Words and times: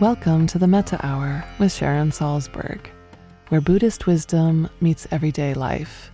Welcome 0.00 0.46
to 0.48 0.58
the 0.60 0.68
Metta 0.68 1.04
Hour 1.04 1.44
with 1.58 1.72
Sharon 1.72 2.12
Salzberg, 2.12 2.86
where 3.48 3.60
Buddhist 3.60 4.06
wisdom 4.06 4.70
meets 4.80 5.08
everyday 5.10 5.54
life. 5.54 6.12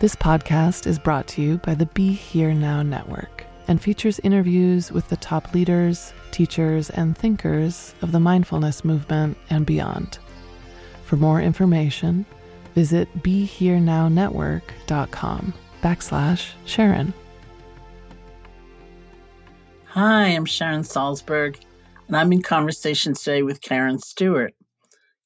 This 0.00 0.16
podcast 0.16 0.88
is 0.88 0.98
brought 0.98 1.28
to 1.28 1.40
you 1.40 1.58
by 1.58 1.76
the 1.76 1.86
Be 1.86 2.10
Here 2.10 2.52
Now 2.52 2.82
Network 2.82 3.44
and 3.68 3.80
features 3.80 4.18
interviews 4.24 4.90
with 4.90 5.08
the 5.08 5.16
top 5.16 5.54
leaders, 5.54 6.12
teachers, 6.32 6.90
and 6.90 7.16
thinkers 7.16 7.94
of 8.02 8.10
the 8.10 8.18
mindfulness 8.18 8.84
movement 8.84 9.36
and 9.48 9.64
beyond. 9.64 10.18
For 11.04 11.14
more 11.14 11.40
information, 11.40 12.26
visit 12.74 13.08
BeHereNowNetwork.com 13.22 15.54
backslash 15.84 16.50
Sharon. 16.64 17.14
Hi, 19.84 20.26
I'm 20.26 20.46
Sharon 20.46 20.82
Salzberg 20.82 21.60
and 22.08 22.16
I'm 22.16 22.32
in 22.32 22.42
conversation 22.42 23.14
today 23.14 23.42
with 23.42 23.62
Karen 23.62 23.98
Stewart. 23.98 24.54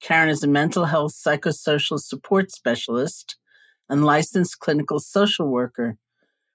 Karen 0.01 0.29
is 0.29 0.45
a 0.45 0.49
mental 0.49 0.85
health 0.85 1.13
psychosocial 1.13 1.99
support 1.99 2.53
specialist 2.53 3.37
and 3.89 4.05
licensed 4.05 4.61
clinical 4.61 5.01
social 5.01 5.49
worker 5.49 5.97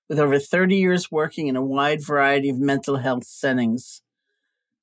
with 0.08 0.20
over 0.20 0.40
30 0.40 0.78
years 0.78 1.12
working 1.12 1.48
in 1.48 1.56
a 1.56 1.64
wide 1.64 2.02
variety 2.02 2.50
of 2.50 2.58
mental 2.58 2.98
health 2.98 3.26
settings. 3.26 4.02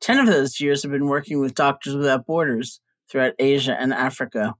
10 0.02 0.18
of 0.18 0.26
those 0.26 0.60
years 0.60 0.82
have 0.82 0.92
been 0.92 1.08
working 1.08 1.40
with 1.40 1.54
Doctors 1.54 1.96
Without 1.96 2.26
Borders 2.26 2.80
throughout 3.10 3.34
Asia 3.38 3.76
and 3.78 3.94
Africa. 3.94 4.54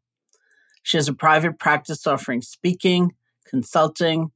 She 0.83 0.97
has 0.97 1.09
a 1.09 1.15
private 1.15 1.59
practice 1.59 2.07
offering 2.07 2.41
speaking, 2.41 3.12
consulting, 3.47 4.33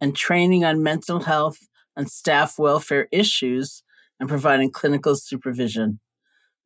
and 0.00 0.16
training 0.16 0.64
on 0.64 0.82
mental 0.82 1.20
health 1.20 1.58
and 1.96 2.10
staff 2.10 2.58
welfare 2.58 3.06
issues 3.12 3.83
and 4.20 4.28
providing 4.28 4.70
clinical 4.70 5.16
supervision. 5.16 6.00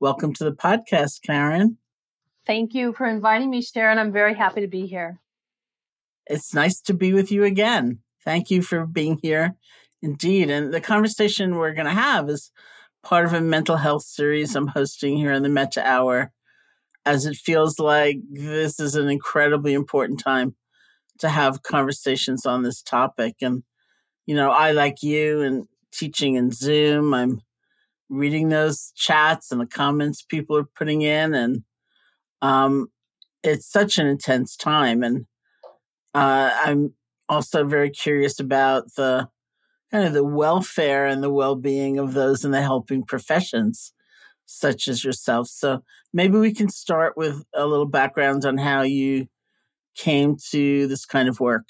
Welcome 0.01 0.33
to 0.35 0.45
the 0.45 0.53
podcast, 0.53 1.23
Karen. 1.25 1.79
Thank 2.47 2.75
you 2.75 2.93
for 2.93 3.07
inviting 3.07 3.51
me, 3.51 3.63
Sharon. 3.63 3.99
I'm 3.99 4.13
very 4.13 4.35
happy 4.35 4.61
to 4.61 4.69
be 4.69 4.87
here. 4.87 5.21
It's 6.27 6.55
nice 6.55 6.81
to 6.83 6.95
be 6.95 7.13
with 7.13 7.33
you 7.33 7.45
again. 7.45 8.01
Thank 8.25 8.51
you 8.51 8.63
for 8.63 8.87
being 8.87 9.19
here. 9.23 9.57
Indeed. 10.03 10.51
And 10.51 10.73
the 10.73 10.81
conversation 10.81 11.57
we're 11.57 11.75
going 11.75 11.87
to 11.87 11.93
have 11.93 12.29
is 12.29 12.53
part 13.03 13.25
of 13.25 13.33
a 13.33 13.41
mental 13.41 13.77
health 13.77 14.03
series 14.03 14.55
I'm 14.55 14.69
hosting 14.69 15.17
here 15.17 15.33
in 15.33 15.43
the 15.43 15.49
Metta 15.49 15.83
Hour, 15.83 16.33
as 17.05 17.27
it 17.27 17.37
feels 17.37 17.79
like 17.79 18.19
this 18.31 18.79
is 18.79 18.95
an 18.95 19.09
incredibly 19.09 19.75
important 19.75 20.21
time 20.21 20.55
to 21.19 21.29
have 21.29 21.63
conversations 21.63 22.47
on 22.47 22.63
this 22.63 22.83
topic. 22.83 23.37
And, 23.41 23.63
you 24.27 24.35
know, 24.35 24.51
I, 24.51 24.73
like 24.73 25.03
you 25.03 25.43
and 25.43 25.67
teaching 25.93 26.35
in 26.35 26.51
Zoom. 26.51 27.15
I'm 27.15 27.43
reading 28.09 28.49
those 28.49 28.93
chats 28.97 29.53
and 29.53 29.61
the 29.61 29.67
comments 29.67 30.23
people 30.23 30.57
are 30.57 30.65
putting 30.65 31.03
in, 31.03 31.35
and 31.35 31.63
um, 32.43 32.91
it's 33.43 33.67
such 33.67 33.99
an 33.99 34.07
intense 34.07 34.57
time. 34.57 35.03
And 35.03 35.27
uh, 36.15 36.51
I'm 36.65 36.95
also 37.29 37.65
very 37.65 37.91
curious 37.91 38.41
about 38.41 38.95
the 38.95 39.29
kind 39.91 40.07
of 40.07 40.13
the 40.13 40.25
welfare 40.25 41.07
and 41.07 41.23
the 41.23 41.33
well-being 41.33 41.99
of 41.99 42.13
those 42.13 42.45
in 42.45 42.51
the 42.51 42.63
helping 42.63 43.05
professions, 43.05 43.93
such 44.47 44.89
as 44.89 45.05
yourself. 45.05 45.49
So 45.49 45.83
maybe 46.13 46.39
we 46.39 46.53
can 46.53 46.69
start 46.69 47.17
with 47.17 47.45
a 47.55 47.67
little 47.67 47.87
background 47.87 48.45
on 48.45 48.59
how 48.59 48.83
you 48.83 49.29
came 49.95 50.37
to 50.51 50.87
this 50.87 51.05
kind 51.05 51.29
of 51.29 51.41
work. 51.41 51.67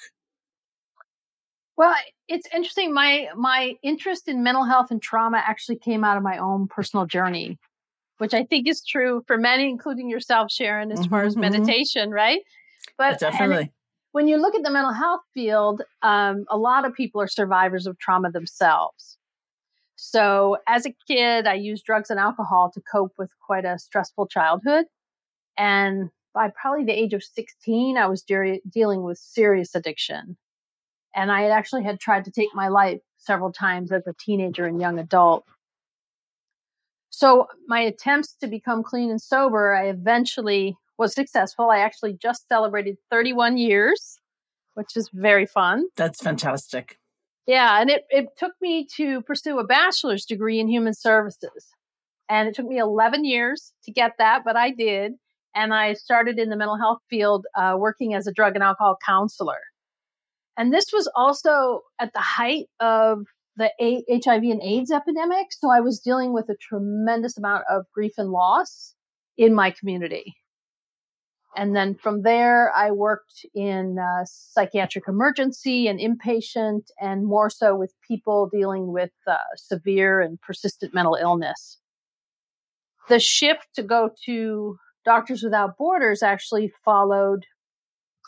Well, 1.78 1.94
it's 2.26 2.48
interesting. 2.52 2.92
My 2.92 3.28
my 3.36 3.74
interest 3.84 4.26
in 4.26 4.42
mental 4.42 4.64
health 4.64 4.90
and 4.90 5.00
trauma 5.00 5.40
actually 5.46 5.76
came 5.76 6.02
out 6.02 6.16
of 6.16 6.24
my 6.24 6.36
own 6.36 6.66
personal 6.66 7.06
journey, 7.06 7.56
which 8.18 8.34
I 8.34 8.42
think 8.42 8.66
is 8.66 8.84
true 8.84 9.22
for 9.28 9.38
many, 9.38 9.68
including 9.68 10.10
yourself, 10.10 10.50
Sharon, 10.50 10.90
as 10.90 10.98
mm-hmm, 10.98 11.10
far 11.10 11.22
as 11.22 11.34
mm-hmm. 11.34 11.52
meditation, 11.52 12.10
right? 12.10 12.40
But 12.98 13.20
definitely. 13.20 13.72
When 14.10 14.26
you 14.26 14.38
look 14.38 14.56
at 14.56 14.64
the 14.64 14.72
mental 14.72 14.92
health 14.92 15.20
field, 15.34 15.82
um, 16.02 16.46
a 16.50 16.58
lot 16.58 16.84
of 16.84 16.94
people 16.94 17.20
are 17.20 17.28
survivors 17.28 17.86
of 17.86 17.96
trauma 17.98 18.32
themselves. 18.32 19.16
So, 19.94 20.56
as 20.66 20.84
a 20.84 20.94
kid, 21.06 21.46
I 21.46 21.54
used 21.54 21.84
drugs 21.84 22.10
and 22.10 22.18
alcohol 22.18 22.72
to 22.74 22.80
cope 22.90 23.12
with 23.18 23.30
quite 23.38 23.64
a 23.64 23.78
stressful 23.78 24.26
childhood. 24.26 24.86
And 25.56 26.10
by 26.34 26.50
probably 26.60 26.84
the 26.84 26.98
age 26.98 27.14
of 27.14 27.22
16, 27.22 27.96
I 27.96 28.06
was 28.06 28.22
de- 28.22 28.62
dealing 28.68 29.02
with 29.02 29.18
serious 29.18 29.76
addiction. 29.76 30.36
And 31.18 31.32
I 31.32 31.42
had 31.42 31.50
actually 31.50 31.82
had 31.82 31.98
tried 31.98 32.24
to 32.26 32.30
take 32.30 32.54
my 32.54 32.68
life 32.68 33.00
several 33.16 33.50
times 33.50 33.90
as 33.90 34.06
a 34.06 34.14
teenager 34.20 34.66
and 34.66 34.80
young 34.80 35.00
adult. 35.00 35.44
So 37.10 37.48
my 37.66 37.80
attempts 37.80 38.36
to 38.40 38.46
become 38.46 38.84
clean 38.84 39.10
and 39.10 39.20
sober, 39.20 39.74
I 39.74 39.88
eventually 39.88 40.76
was 40.96 41.12
successful. 41.14 41.70
I 41.70 41.80
actually 41.80 42.12
just 42.12 42.46
celebrated 42.48 42.98
31 43.10 43.58
years, 43.58 44.20
which 44.74 44.96
is 44.96 45.10
very 45.12 45.44
fun. 45.44 45.86
That's 45.96 46.22
fantastic. 46.22 47.00
Yeah, 47.48 47.80
and 47.80 47.90
it, 47.90 48.04
it 48.10 48.28
took 48.36 48.52
me 48.60 48.86
to 48.94 49.20
pursue 49.22 49.58
a 49.58 49.64
bachelor's 49.64 50.24
degree 50.24 50.60
in 50.60 50.68
human 50.68 50.94
services. 50.94 51.74
And 52.28 52.48
it 52.48 52.54
took 52.54 52.66
me 52.66 52.78
11 52.78 53.24
years 53.24 53.72
to 53.86 53.90
get 53.90 54.12
that, 54.18 54.42
but 54.44 54.54
I 54.54 54.70
did. 54.70 55.14
And 55.52 55.74
I 55.74 55.94
started 55.94 56.38
in 56.38 56.48
the 56.48 56.56
mental 56.56 56.78
health 56.78 57.00
field 57.10 57.44
uh, 57.56 57.74
working 57.76 58.14
as 58.14 58.28
a 58.28 58.32
drug 58.32 58.54
and 58.54 58.62
alcohol 58.62 58.96
counselor. 59.04 59.58
And 60.58 60.74
this 60.74 60.92
was 60.92 61.08
also 61.14 61.82
at 62.00 62.12
the 62.12 62.20
height 62.20 62.66
of 62.80 63.24
the 63.56 63.70
a- 63.80 64.04
HIV 64.24 64.42
and 64.42 64.60
AIDS 64.60 64.90
epidemic. 64.90 65.46
So 65.52 65.70
I 65.70 65.80
was 65.80 66.00
dealing 66.00 66.32
with 66.32 66.48
a 66.48 66.56
tremendous 66.56 67.38
amount 67.38 67.64
of 67.70 67.84
grief 67.94 68.14
and 68.18 68.30
loss 68.30 68.94
in 69.36 69.54
my 69.54 69.70
community. 69.70 70.36
And 71.56 71.74
then 71.74 71.94
from 71.94 72.22
there, 72.22 72.72
I 72.72 72.90
worked 72.90 73.46
in 73.54 73.98
uh, 73.98 74.24
psychiatric 74.26 75.04
emergency 75.08 75.88
and 75.88 75.98
inpatient, 75.98 76.88
and 77.00 77.24
more 77.24 77.50
so 77.50 77.74
with 77.74 77.94
people 78.06 78.50
dealing 78.52 78.92
with 78.92 79.10
uh, 79.26 79.36
severe 79.56 80.20
and 80.20 80.40
persistent 80.40 80.92
mental 80.92 81.16
illness. 81.20 81.78
The 83.08 83.18
shift 83.18 83.68
to 83.74 83.82
go 83.82 84.10
to 84.26 84.78
Doctors 85.04 85.42
Without 85.42 85.78
Borders 85.78 86.22
actually 86.22 86.72
followed 86.84 87.46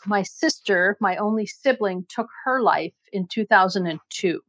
my 0.05 0.23
sister, 0.23 0.97
my 0.99 1.15
only 1.17 1.45
sibling, 1.45 2.05
took 2.09 2.27
her 2.45 2.61
life 2.61 2.93
in 3.11 3.27
2002. 3.27 4.41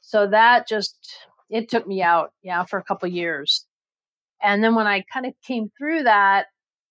So 0.00 0.26
that 0.28 0.66
just, 0.68 0.96
it 1.50 1.68
took 1.68 1.86
me 1.86 2.02
out, 2.02 2.32
yeah, 2.42 2.64
for 2.64 2.78
a 2.78 2.84
couple 2.84 3.08
years. 3.08 3.66
And 4.42 4.62
then 4.62 4.74
when 4.74 4.86
I 4.86 5.04
kind 5.12 5.26
of 5.26 5.34
came 5.46 5.70
through 5.76 6.04
that, 6.04 6.46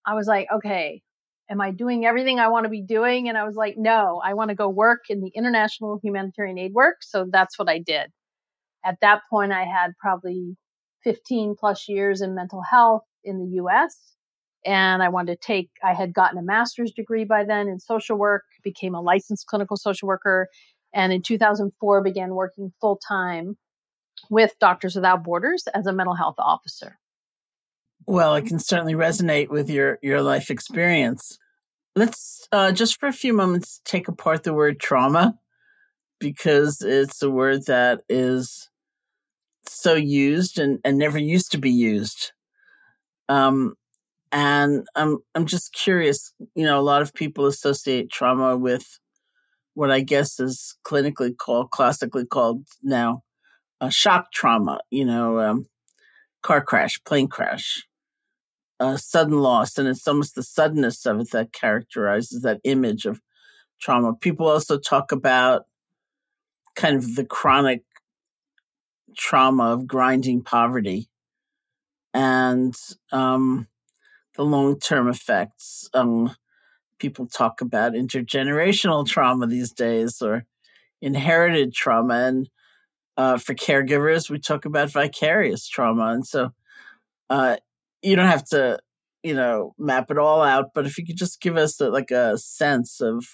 I 0.05 0.13
was 0.13 0.27
like, 0.27 0.47
okay, 0.53 1.01
am 1.49 1.61
I 1.61 1.71
doing 1.71 2.05
everything 2.05 2.39
I 2.39 2.49
want 2.49 2.65
to 2.65 2.69
be 2.69 2.81
doing? 2.81 3.29
And 3.29 3.37
I 3.37 3.45
was 3.45 3.55
like, 3.55 3.75
no, 3.77 4.21
I 4.23 4.33
want 4.33 4.49
to 4.49 4.55
go 4.55 4.69
work 4.69 5.05
in 5.09 5.21
the 5.21 5.31
international 5.33 5.99
humanitarian 6.03 6.57
aid 6.57 6.73
work. 6.73 6.97
So 7.01 7.25
that's 7.29 7.57
what 7.57 7.69
I 7.69 7.79
did. 7.79 8.11
At 8.85 8.99
that 9.01 9.21
point, 9.29 9.51
I 9.51 9.63
had 9.63 9.97
probably 9.99 10.55
15 11.03 11.55
plus 11.57 11.87
years 11.87 12.21
in 12.21 12.35
mental 12.35 12.61
health 12.61 13.03
in 13.23 13.39
the 13.39 13.57
US 13.63 14.16
and 14.67 15.01
I 15.01 15.07
wanted 15.07 15.39
to 15.39 15.47
take, 15.47 15.69
I 15.81 15.93
had 15.93 16.13
gotten 16.13 16.37
a 16.37 16.43
master's 16.43 16.91
degree 16.91 17.23
by 17.23 17.45
then 17.45 17.69
in 17.69 17.79
social 17.79 18.17
work, 18.17 18.43
became 18.63 18.93
a 18.93 19.01
licensed 19.01 19.47
clinical 19.47 19.77
social 19.77 20.09
worker, 20.09 20.49
and 20.93 21.13
in 21.13 21.21
2004 21.21 22.03
began 22.03 22.35
working 22.35 22.73
full 22.81 22.99
time 23.07 23.57
with 24.29 24.51
Doctors 24.59 24.95
Without 24.95 25.23
Borders 25.23 25.63
as 25.73 25.87
a 25.87 25.93
mental 25.93 26.15
health 26.15 26.35
officer. 26.37 26.99
Well, 28.05 28.35
it 28.35 28.45
can 28.45 28.59
certainly 28.59 28.93
resonate 28.93 29.47
with 29.47 29.69
your, 29.69 29.99
your 30.01 30.21
life 30.21 30.51
experience. 30.51 31.37
Let's 31.95 32.45
uh, 32.51 32.73
just 32.73 32.99
for 32.99 33.07
a 33.07 33.13
few 33.13 33.33
moments 33.33 33.79
take 33.85 34.09
apart 34.09 34.43
the 34.43 34.53
word 34.53 34.81
trauma 34.81 35.39
because 36.19 36.81
it's 36.81 37.21
a 37.21 37.29
word 37.29 37.67
that 37.67 38.01
is 38.09 38.69
so 39.65 39.93
used 39.93 40.59
and, 40.59 40.79
and 40.83 40.97
never 40.97 41.17
used 41.17 41.53
to 41.53 41.57
be 41.57 41.71
used. 41.71 42.33
Um, 43.29 43.75
and 44.31 44.87
I'm 44.95 45.19
I'm 45.35 45.45
just 45.45 45.73
curious. 45.73 46.33
You 46.55 46.65
know, 46.65 46.79
a 46.79 46.81
lot 46.81 47.01
of 47.01 47.13
people 47.13 47.45
associate 47.45 48.11
trauma 48.11 48.57
with 48.57 48.99
what 49.73 49.91
I 49.91 50.01
guess 50.01 50.39
is 50.39 50.75
clinically 50.85 51.35
called, 51.37 51.71
classically 51.71 52.25
called 52.25 52.65
now, 52.83 53.23
a 53.79 53.91
shock 53.91 54.31
trauma. 54.33 54.79
You 54.91 55.05
know, 55.05 55.39
um, 55.39 55.67
car 56.43 56.61
crash, 56.61 57.01
plane 57.05 57.27
crash, 57.27 57.85
a 58.79 58.97
sudden 58.97 59.39
loss, 59.39 59.77
and 59.77 59.87
it's 59.87 60.07
almost 60.07 60.35
the 60.35 60.43
suddenness 60.43 61.05
of 61.05 61.19
it 61.21 61.31
that 61.31 61.53
characterizes 61.53 62.41
that 62.41 62.59
image 62.63 63.05
of 63.05 63.21
trauma. 63.79 64.13
People 64.15 64.47
also 64.47 64.77
talk 64.77 65.11
about 65.11 65.65
kind 66.75 66.95
of 66.95 67.15
the 67.15 67.25
chronic 67.25 67.83
trauma 69.17 69.73
of 69.73 69.87
grinding 69.87 70.43
poverty, 70.43 71.07
and 72.13 72.75
um, 73.11 73.67
the 74.37 74.45
long 74.45 74.79
term 74.79 75.09
effects. 75.09 75.89
Um, 75.93 76.35
people 76.99 77.27
talk 77.27 77.61
about 77.61 77.93
intergenerational 77.93 79.05
trauma 79.05 79.47
these 79.47 79.73
days 79.73 80.21
or 80.21 80.45
inherited 81.01 81.73
trauma. 81.73 82.13
And 82.15 82.49
uh, 83.17 83.37
for 83.37 83.53
caregivers, 83.53 84.29
we 84.29 84.39
talk 84.39 84.65
about 84.65 84.91
vicarious 84.91 85.67
trauma. 85.67 86.13
And 86.13 86.25
so 86.25 86.51
Uh, 87.29 87.57
you 88.01 88.15
don't 88.15 88.31
have 88.31 88.45
to, 88.45 88.79
you 89.21 89.33
know, 89.35 89.73
map 89.77 90.09
it 90.09 90.17
all 90.17 90.41
out, 90.41 90.67
but 90.73 90.85
if 90.85 90.97
you 90.97 91.05
could 91.05 91.17
just 91.17 91.41
give 91.41 91.57
us 91.57 91.81
a, 91.81 91.89
like 91.89 92.09
a 92.09 92.37
sense 92.37 93.01
of 93.01 93.25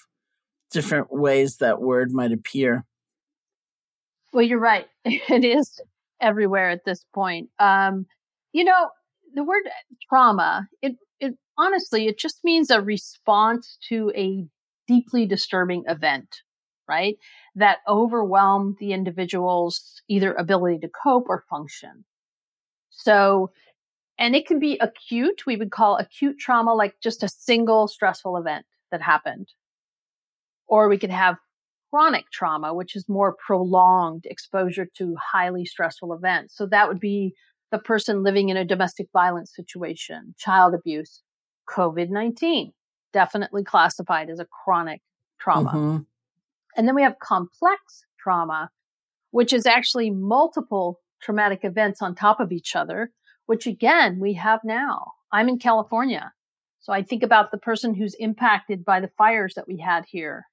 different 0.71 1.07
ways 1.11 1.57
that 1.57 1.79
word 1.79 2.11
might 2.11 2.31
appear. 2.31 2.85
Well, 4.31 4.43
you're 4.43 4.59
right. 4.59 4.87
It 5.05 5.45
is 5.45 5.79
everywhere 6.19 6.71
at 6.71 6.85
this 6.85 7.05
point. 7.13 7.49
Um, 7.59 8.07
you 8.51 8.63
know, 8.63 8.89
the 9.33 9.43
word 9.43 9.63
trauma, 10.09 10.67
it, 10.81 10.95
it 11.19 11.33
honestly, 11.57 12.07
it 12.07 12.17
just 12.17 12.43
means 12.43 12.69
a 12.69 12.81
response 12.81 13.77
to 13.89 14.11
a 14.15 14.45
deeply 14.87 15.25
disturbing 15.25 15.83
event, 15.87 16.41
right? 16.87 17.17
That 17.55 17.79
overwhelmed 17.87 18.77
the 18.79 18.93
individual's 18.93 20.01
either 20.07 20.33
ability 20.33 20.79
to 20.79 20.89
cope 20.89 21.25
or 21.29 21.43
function. 21.49 22.05
So, 22.89 23.51
and 24.19 24.35
it 24.35 24.45
can 24.45 24.59
be 24.59 24.77
acute. 24.79 25.43
We 25.45 25.55
would 25.55 25.71
call 25.71 25.97
acute 25.97 26.37
trauma 26.37 26.73
like 26.73 26.95
just 27.01 27.23
a 27.23 27.29
single 27.29 27.87
stressful 27.87 28.37
event 28.37 28.65
that 28.91 29.01
happened. 29.01 29.49
Or 30.67 30.87
we 30.87 30.97
could 30.97 31.09
have 31.09 31.37
chronic 31.89 32.25
trauma, 32.31 32.73
which 32.73 32.95
is 32.95 33.07
more 33.07 33.35
prolonged 33.45 34.25
exposure 34.25 34.87
to 34.97 35.15
highly 35.15 35.65
stressful 35.65 36.13
events. 36.13 36.55
So 36.55 36.65
that 36.67 36.87
would 36.87 36.99
be 36.99 37.35
the 37.73 37.79
person 37.79 38.21
living 38.21 38.49
in 38.49 38.55
a 38.55 38.63
domestic 38.63 39.07
violence 39.11 39.51
situation, 39.55 40.35
child 40.37 40.75
abuse, 40.75 41.23
COVID 41.67 42.09
19, 42.11 42.71
definitely 43.11 43.63
classified 43.63 44.29
as 44.29 44.39
a 44.39 44.45
chronic 44.45 45.01
trauma. 45.39 45.71
Mm-hmm. 45.71 45.97
And 46.77 46.87
then 46.87 46.93
we 46.93 47.01
have 47.01 47.17
complex 47.17 48.05
trauma, 48.19 48.69
which 49.31 49.51
is 49.51 49.65
actually 49.65 50.11
multiple 50.11 50.99
traumatic 51.19 51.61
events 51.63 51.99
on 51.99 52.13
top 52.13 52.39
of 52.39 52.51
each 52.51 52.75
other, 52.75 53.11
which 53.47 53.65
again, 53.65 54.19
we 54.19 54.33
have 54.33 54.59
now. 54.63 55.13
I'm 55.31 55.49
in 55.49 55.57
California. 55.57 56.31
So 56.79 56.93
I 56.93 57.01
think 57.01 57.23
about 57.23 57.49
the 57.49 57.57
person 57.57 57.95
who's 57.95 58.13
impacted 58.19 58.85
by 58.85 58.99
the 58.99 59.09
fires 59.17 59.55
that 59.55 59.67
we 59.67 59.79
had 59.79 60.05
here 60.07 60.45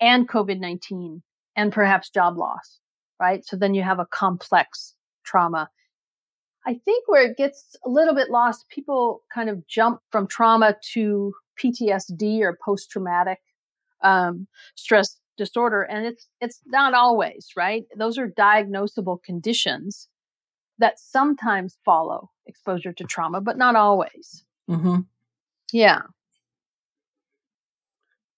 and 0.00 0.26
COVID 0.26 0.60
19 0.60 1.22
and 1.56 1.72
perhaps 1.74 2.08
job 2.08 2.38
loss, 2.38 2.78
right? 3.20 3.44
So 3.44 3.54
then 3.54 3.74
you 3.74 3.82
have 3.82 3.98
a 3.98 4.06
complex 4.06 4.94
trauma. 5.26 5.68
I 6.68 6.74
think 6.84 7.08
where 7.08 7.22
it 7.22 7.38
gets 7.38 7.76
a 7.86 7.88
little 7.88 8.14
bit 8.14 8.28
lost, 8.28 8.68
people 8.68 9.22
kind 9.32 9.48
of 9.48 9.66
jump 9.66 10.00
from 10.10 10.26
trauma 10.26 10.76
to 10.92 11.32
PTSD 11.58 12.42
or 12.42 12.58
post 12.62 12.90
traumatic 12.90 13.38
um, 14.02 14.46
stress 14.74 15.18
disorder. 15.38 15.80
And 15.80 16.04
it's, 16.04 16.28
it's 16.42 16.60
not 16.66 16.92
always, 16.92 17.48
right? 17.56 17.84
Those 17.96 18.18
are 18.18 18.28
diagnosable 18.28 19.22
conditions 19.22 20.08
that 20.78 20.98
sometimes 20.98 21.78
follow 21.86 22.30
exposure 22.44 22.92
to 22.92 23.04
trauma, 23.04 23.40
but 23.40 23.56
not 23.56 23.74
always. 23.74 24.44
Mm-hmm. 24.68 24.98
Yeah. 25.72 26.02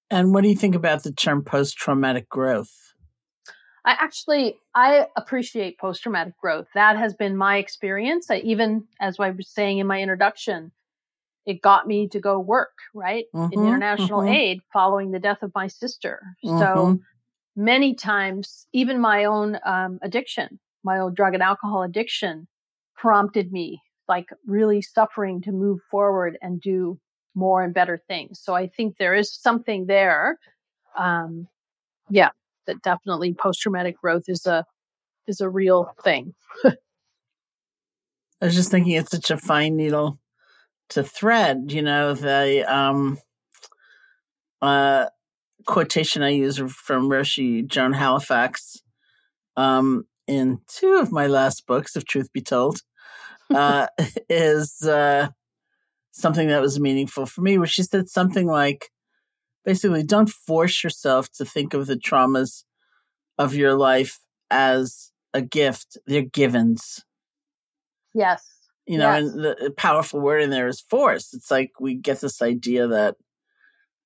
And 0.09 0.33
what 0.33 0.45
do 0.45 0.49
you 0.51 0.57
think 0.57 0.77
about 0.77 1.03
the 1.03 1.13
term 1.13 1.43
post 1.43 1.77
traumatic 1.77 2.29
growth? 2.29 2.95
I 3.85 3.93
actually 3.93 4.59
I 4.75 5.07
appreciate 5.17 5.79
post 5.79 6.03
traumatic 6.03 6.35
growth. 6.41 6.69
That 6.75 6.97
has 6.97 7.15
been 7.15 7.37
my 7.37 7.57
experience. 7.57 8.31
I, 8.31 8.39
even 8.39 8.87
as 9.01 9.19
I 9.19 9.31
was 9.31 9.49
saying 9.49 9.79
in 9.79 9.87
my 9.87 10.01
introduction, 10.01 10.73
it 11.47 11.63
got 11.63 11.87
me 11.87 12.09
to 12.09 12.21
go 12.21 12.39
work 12.39 12.77
right 12.95 13.25
mm-hmm, 13.35 13.53
in 13.53 13.67
international 13.67 14.21
mm-hmm. 14.21 14.35
aid 14.35 14.61
following 14.73 15.11
the 15.11 15.19
death 15.19 15.43
of 15.43 15.53
my 15.55 15.67
sister. 15.67 16.23
Mm-hmm. 16.45 16.59
So 16.59 16.99
many 17.57 17.95
times, 17.95 18.67
even 18.73 19.01
my 19.01 19.25
own 19.25 19.59
um, 19.65 19.99
addiction, 20.03 20.59
my 20.85 20.99
old 20.99 21.17
drug 21.17 21.35
and 21.35 21.43
alcohol 21.43 21.83
addiction, 21.83 22.47
prompted 22.97 23.51
me 23.51 23.81
like 24.09 24.29
really 24.47 24.83
suffering 24.83 25.41
to 25.41 25.53
move 25.53 25.79
forward 25.91 26.37
and 26.43 26.61
do 26.61 26.99
more 27.35 27.63
and 27.63 27.73
better 27.73 28.03
things. 28.09 28.41
So 28.43 28.55
I 28.55 28.67
think 28.67 28.97
there 28.97 29.15
is 29.15 29.33
something 29.33 29.87
there. 29.87 30.39
Um, 30.99 31.47
yeah, 32.11 32.31
that 32.71 32.83
definitely 32.83 33.35
post 33.35 33.61
traumatic 33.61 34.01
growth 34.01 34.25
is 34.29 34.47
a 34.47 34.65
is 35.27 35.41
a 35.41 35.49
real 35.49 35.93
thing. 36.03 36.35
I 36.65 38.47
was 38.47 38.55
just 38.55 38.71
thinking 38.71 38.93
it's 38.93 39.11
such 39.11 39.31
a 39.31 39.37
fine 39.37 39.77
needle 39.77 40.19
to 40.91 41.03
thread, 41.03 41.67
you 41.69 41.83
know, 41.83 42.15
the 42.15 42.65
um 42.73 43.19
uh 44.63 45.07
quotation 45.67 46.23
I 46.23 46.31
use 46.31 46.59
from 46.59 47.09
Roshi 47.11 47.67
Joan 47.67 47.93
Halifax 47.93 48.79
um 49.57 50.05
in 50.27 50.61
two 50.69 50.95
of 50.95 51.11
my 51.13 51.27
last 51.27 51.67
books, 51.67 51.97
if 51.97 52.05
truth 52.05 52.33
be 52.33 52.41
told, 52.41 52.79
uh 53.55 53.89
is 54.29 54.83
uh 54.83 55.29
something 56.13 56.49
that 56.49 56.63
was 56.63 56.79
meaningful 56.79 57.27
for 57.27 57.41
me, 57.41 57.59
where 57.59 57.67
she 57.67 57.83
said 57.83 58.09
something 58.09 58.47
like, 58.47 58.91
basically, 59.65 60.03
don't 60.03 60.29
force 60.29 60.83
yourself 60.83 61.31
to 61.33 61.45
think 61.45 61.75
of 61.75 61.87
the 61.87 61.97
traumas 61.97 62.65
of 63.39 63.55
your 63.55 63.75
life 63.75 64.21
as 64.51 65.13
a 65.33 65.43
gift. 65.43 65.97
They're 66.07 66.23
givens. 66.23 67.05
Yes. 68.15 68.47
You 68.87 68.99
know, 68.99 69.13
yes. 69.13 69.23
and 69.23 69.45
the 69.45 69.75
powerful 69.77 70.21
word 70.21 70.43
in 70.43 70.51
there 70.51 70.67
is 70.67 70.81
force. 70.81 71.33
It's 71.33 71.51
like 71.51 71.71
we 71.79 71.95
get 71.95 72.21
this 72.21 72.43
idea 72.43 72.89
that, 72.89 73.17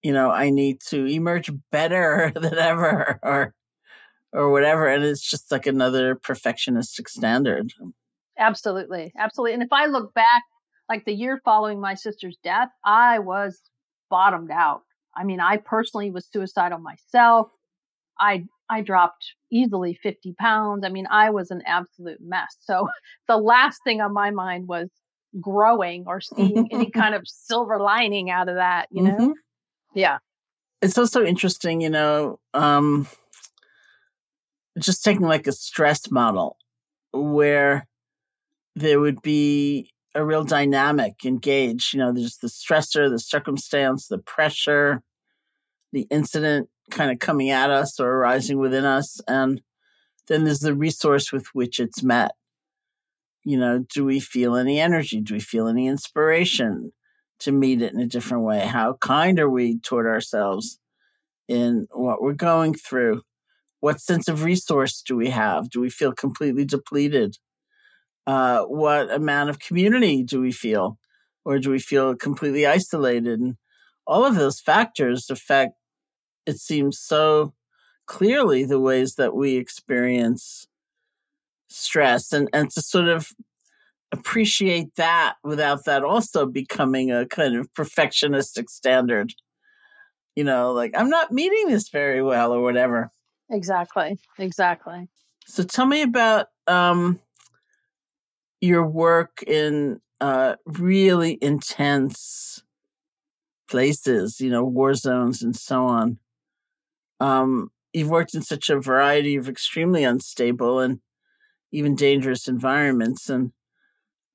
you 0.02 0.12
know, 0.12 0.30
I 0.30 0.50
need 0.50 0.80
to 0.88 1.06
emerge 1.06 1.50
better 1.72 2.32
than 2.36 2.58
ever 2.58 3.18
or 3.22 3.54
or 4.32 4.50
whatever. 4.50 4.86
And 4.88 5.04
it's 5.04 5.22
just 5.22 5.50
like 5.50 5.66
another 5.66 6.16
perfectionistic 6.16 7.08
standard. 7.08 7.72
Absolutely. 8.36 9.12
Absolutely. 9.16 9.54
And 9.54 9.62
if 9.62 9.72
I 9.72 9.86
look 9.86 10.12
back 10.12 10.42
like 10.88 11.04
the 11.04 11.14
year 11.14 11.40
following 11.44 11.80
my 11.80 11.94
sister's 11.94 12.36
death, 12.42 12.68
I 12.84 13.20
was 13.20 13.60
bottomed 14.10 14.50
out. 14.50 14.82
I 15.16 15.24
mean, 15.24 15.40
I 15.40 15.58
personally 15.58 16.10
was 16.10 16.26
suicidal 16.32 16.78
myself. 16.78 17.48
I 18.18 18.44
I 18.68 18.80
dropped 18.80 19.24
easily 19.50 19.98
50 20.02 20.34
pounds. 20.38 20.84
I 20.84 20.88
mean, 20.88 21.06
I 21.10 21.30
was 21.30 21.50
an 21.50 21.62
absolute 21.66 22.18
mess. 22.20 22.56
So 22.60 22.88
the 23.28 23.36
last 23.36 23.80
thing 23.84 24.00
on 24.00 24.12
my 24.12 24.30
mind 24.30 24.68
was 24.68 24.88
growing 25.40 26.04
or 26.06 26.20
seeing 26.20 26.68
any 26.72 26.90
kind 26.90 27.14
of 27.14 27.22
silver 27.26 27.78
lining 27.78 28.30
out 28.30 28.48
of 28.48 28.56
that, 28.56 28.88
you 28.90 29.02
know? 29.02 29.16
Mm-hmm. 29.16 29.32
Yeah. 29.94 30.18
It's 30.80 30.98
also 30.98 31.24
interesting, 31.24 31.80
you 31.80 31.90
know, 31.90 32.38
um, 32.52 33.06
just 34.78 35.04
taking 35.04 35.26
like 35.26 35.46
a 35.46 35.52
stress 35.52 36.10
model 36.10 36.56
where 37.12 37.86
there 38.74 39.00
would 39.00 39.22
be 39.22 39.90
a 40.14 40.24
real 40.24 40.44
dynamic 40.44 41.24
engaged. 41.24 41.94
You 41.94 42.00
know, 42.00 42.12
there's 42.12 42.38
the 42.38 42.48
stressor, 42.48 43.08
the 43.08 43.18
circumstance, 43.18 44.08
the 44.08 44.18
pressure, 44.18 45.02
the 45.94 46.06
incident 46.10 46.68
kind 46.90 47.10
of 47.10 47.18
coming 47.18 47.48
at 47.48 47.70
us 47.70 47.98
or 47.98 48.10
arising 48.10 48.58
within 48.58 48.84
us. 48.84 49.18
And 49.26 49.62
then 50.28 50.44
there's 50.44 50.60
the 50.60 50.74
resource 50.74 51.32
with 51.32 51.46
which 51.54 51.80
it's 51.80 52.02
met. 52.02 52.32
You 53.44 53.58
know, 53.58 53.84
do 53.94 54.04
we 54.04 54.20
feel 54.20 54.56
any 54.56 54.78
energy? 54.78 55.22
Do 55.22 55.32
we 55.32 55.40
feel 55.40 55.66
any 55.66 55.86
inspiration 55.86 56.92
to 57.40 57.52
meet 57.52 57.80
it 57.80 57.94
in 57.94 58.00
a 58.00 58.06
different 58.06 58.44
way? 58.44 58.60
How 58.60 58.98
kind 59.00 59.40
are 59.40 59.50
we 59.50 59.78
toward 59.78 60.06
ourselves 60.06 60.78
in 61.48 61.86
what 61.90 62.20
we're 62.22 62.34
going 62.34 62.74
through? 62.74 63.22
What 63.80 64.00
sense 64.00 64.28
of 64.28 64.44
resource 64.44 65.02
do 65.02 65.16
we 65.16 65.30
have? 65.30 65.70
Do 65.70 65.80
we 65.80 65.90
feel 65.90 66.12
completely 66.12 66.66
depleted? 66.66 67.36
uh, 68.26 68.62
what 68.62 69.10
amount 69.12 69.50
of 69.50 69.58
community 69.58 70.22
do 70.22 70.40
we 70.40 70.52
feel, 70.52 70.98
or 71.44 71.58
do 71.58 71.70
we 71.70 71.78
feel 71.78 72.14
completely 72.14 72.66
isolated? 72.66 73.40
And 73.40 73.56
all 74.06 74.24
of 74.24 74.34
those 74.34 74.60
factors 74.60 75.28
affect, 75.30 75.74
it 76.46 76.58
seems 76.58 76.98
so 76.98 77.54
clearly, 78.06 78.64
the 78.64 78.80
ways 78.80 79.14
that 79.16 79.34
we 79.34 79.56
experience 79.56 80.66
stress, 81.68 82.32
and 82.32 82.48
and 82.52 82.70
to 82.72 82.82
sort 82.82 83.08
of 83.08 83.32
appreciate 84.12 84.94
that 84.96 85.34
without 85.42 85.84
that 85.84 86.04
also 86.04 86.46
becoming 86.46 87.10
a 87.10 87.26
kind 87.26 87.56
of 87.56 87.72
perfectionistic 87.72 88.68
standard. 88.68 89.32
You 90.36 90.44
know, 90.44 90.72
like 90.72 90.92
I'm 90.96 91.10
not 91.10 91.32
meeting 91.32 91.68
this 91.68 91.88
very 91.88 92.22
well, 92.22 92.52
or 92.52 92.62
whatever. 92.62 93.10
Exactly. 93.50 94.18
Exactly. 94.38 95.08
So 95.46 95.62
tell 95.62 95.86
me 95.86 96.02
about 96.02 96.48
um, 96.66 97.20
your 98.60 98.86
work 98.86 99.42
in 99.46 100.00
uh, 100.20 100.56
really 100.64 101.38
intense 101.42 102.62
places, 103.68 104.40
you 104.40 104.50
know, 104.50 104.64
war 104.64 104.94
zones 104.94 105.42
and 105.42 105.54
so 105.54 105.84
on. 105.84 106.18
Um, 107.24 107.70
you've 107.94 108.10
worked 108.10 108.34
in 108.34 108.42
such 108.42 108.68
a 108.68 108.78
variety 108.78 109.36
of 109.36 109.48
extremely 109.48 110.04
unstable 110.04 110.78
and 110.80 111.00
even 111.72 111.94
dangerous 111.94 112.48
environments. 112.48 113.30
And 113.30 113.52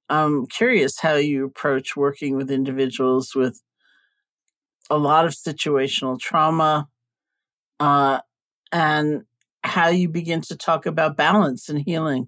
I'm 0.09 0.47
curious 0.47 0.99
how 0.99 1.13
you 1.13 1.45
approach 1.45 1.95
working 1.95 2.35
with 2.35 2.49
individuals 2.49 3.35
with 3.35 3.61
a 4.89 4.97
lot 4.97 5.25
of 5.25 5.33
situational 5.33 6.19
trauma 6.19 6.87
uh, 7.79 8.21
and 8.71 9.21
how 9.63 9.89
you 9.89 10.09
begin 10.09 10.41
to 10.41 10.57
talk 10.57 10.87
about 10.87 11.15
balance 11.15 11.69
and 11.69 11.79
healing. 11.79 12.27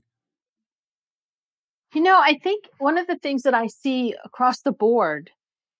You 1.96 2.04
know, 2.04 2.20
I 2.22 2.38
think 2.38 2.66
one 2.78 3.00
of 3.00 3.08
the 3.08 3.18
things 3.18 3.42
that 3.44 3.56
I 3.56 3.66
see 3.66 4.14
across 4.24 4.62
the 4.62 4.72
board 4.72 5.32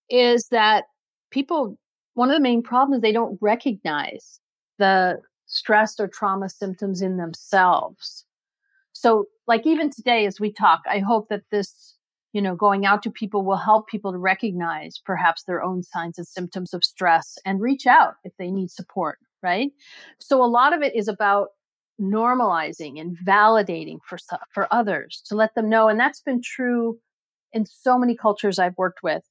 is 0.10 0.48
that 0.48 0.86
people, 1.30 1.78
one 2.16 2.30
of 2.32 2.36
the 2.36 2.42
main 2.42 2.64
problems, 2.64 3.04
they 3.04 3.12
don't 3.12 3.38
recognize 3.42 4.40
the 4.82 5.22
stress 5.46 6.00
or 6.00 6.08
trauma 6.08 6.50
symptoms 6.50 7.02
in 7.02 7.18
themselves. 7.18 8.26
So, 8.94 9.28
like 9.48 9.66
even 9.66 9.92
today, 9.92 10.26
as 10.26 10.40
we 10.40 10.52
talk, 10.52 10.82
I 10.90 11.00
hope 11.00 11.30
that 11.30 11.44
this, 11.52 11.96
you 12.34 12.42
know, 12.42 12.56
going 12.56 12.86
out 12.86 13.04
to 13.04 13.12
people 13.12 13.46
will 13.46 13.58
help 13.58 13.88
people 13.88 14.12
to 14.12 14.18
recognize 14.18 15.00
perhaps 15.06 15.44
their 15.44 15.62
own 15.62 15.84
signs 15.84 16.18
and 16.18 16.28
symptoms 16.28 16.74
of 16.74 16.84
stress 16.84 17.38
and 17.46 17.62
reach 17.62 17.86
out 17.86 18.16
if 18.24 18.34
they 18.38 18.50
need 18.50 18.72
support, 18.72 19.20
right? 19.44 19.72
So, 20.20 20.44
a 20.44 20.46
lot 20.46 20.74
of 20.74 20.82
it 20.82 20.96
is 20.96 21.08
about 21.08 21.50
normalizing 22.02 23.00
and 23.00 23.16
validating 23.26 24.00
for 24.04 24.18
for 24.52 24.68
others 24.74 25.22
to 25.28 25.36
let 25.36 25.54
them 25.54 25.70
know 25.70 25.88
and 25.88 26.00
that's 26.00 26.22
been 26.22 26.42
true 26.42 26.98
in 27.54 27.64
so 27.64 27.96
many 27.96 28.16
cultures 28.16 28.58
I've 28.58 28.78
worked 28.78 29.04
with. 29.04 29.22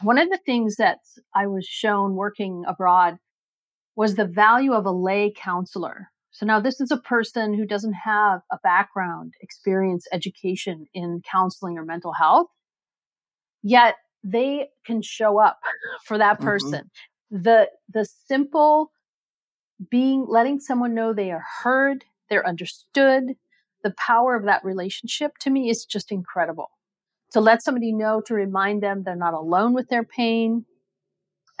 One 0.00 0.16
of 0.16 0.30
the 0.30 0.40
things 0.46 0.76
that 0.76 1.00
I 1.34 1.46
was 1.46 1.66
shown 1.66 2.14
working 2.14 2.64
abroad 2.66 3.18
was 3.96 4.14
the 4.14 4.26
value 4.26 4.72
of 4.72 4.86
a 4.86 4.90
lay 4.90 5.32
counselor. 5.34 6.10
So 6.30 6.44
now 6.46 6.58
this 6.58 6.80
is 6.80 6.90
a 6.90 6.96
person 6.96 7.54
who 7.54 7.64
doesn't 7.64 7.92
have 7.92 8.40
a 8.50 8.58
background, 8.62 9.34
experience, 9.40 10.06
education 10.12 10.86
in 10.92 11.22
counseling 11.30 11.78
or 11.78 11.84
mental 11.84 12.12
health, 12.12 12.48
yet 13.62 13.96
they 14.24 14.70
can 14.84 15.00
show 15.00 15.38
up 15.38 15.60
for 16.04 16.18
that 16.18 16.36
mm-hmm. 16.36 16.44
person. 16.44 16.90
Mm-hmm. 17.32 17.42
The 17.42 17.70
the 17.92 18.04
simple 18.26 18.90
being 19.90 20.26
letting 20.28 20.60
someone 20.60 20.94
know 20.94 21.12
they 21.12 21.30
are 21.30 21.44
heard, 21.62 22.04
they're 22.30 22.46
understood, 22.46 23.34
the 23.84 23.94
power 23.96 24.34
of 24.34 24.44
that 24.44 24.64
relationship 24.64 25.38
to 25.38 25.50
me 25.50 25.70
is 25.70 25.84
just 25.84 26.10
incredible. 26.10 26.70
To 27.32 27.40
let 27.40 27.62
somebody 27.62 27.92
know, 27.92 28.20
to 28.22 28.34
remind 28.34 28.82
them 28.82 29.02
they're 29.02 29.16
not 29.16 29.34
alone 29.34 29.74
with 29.74 29.88
their 29.88 30.04
pain. 30.04 30.64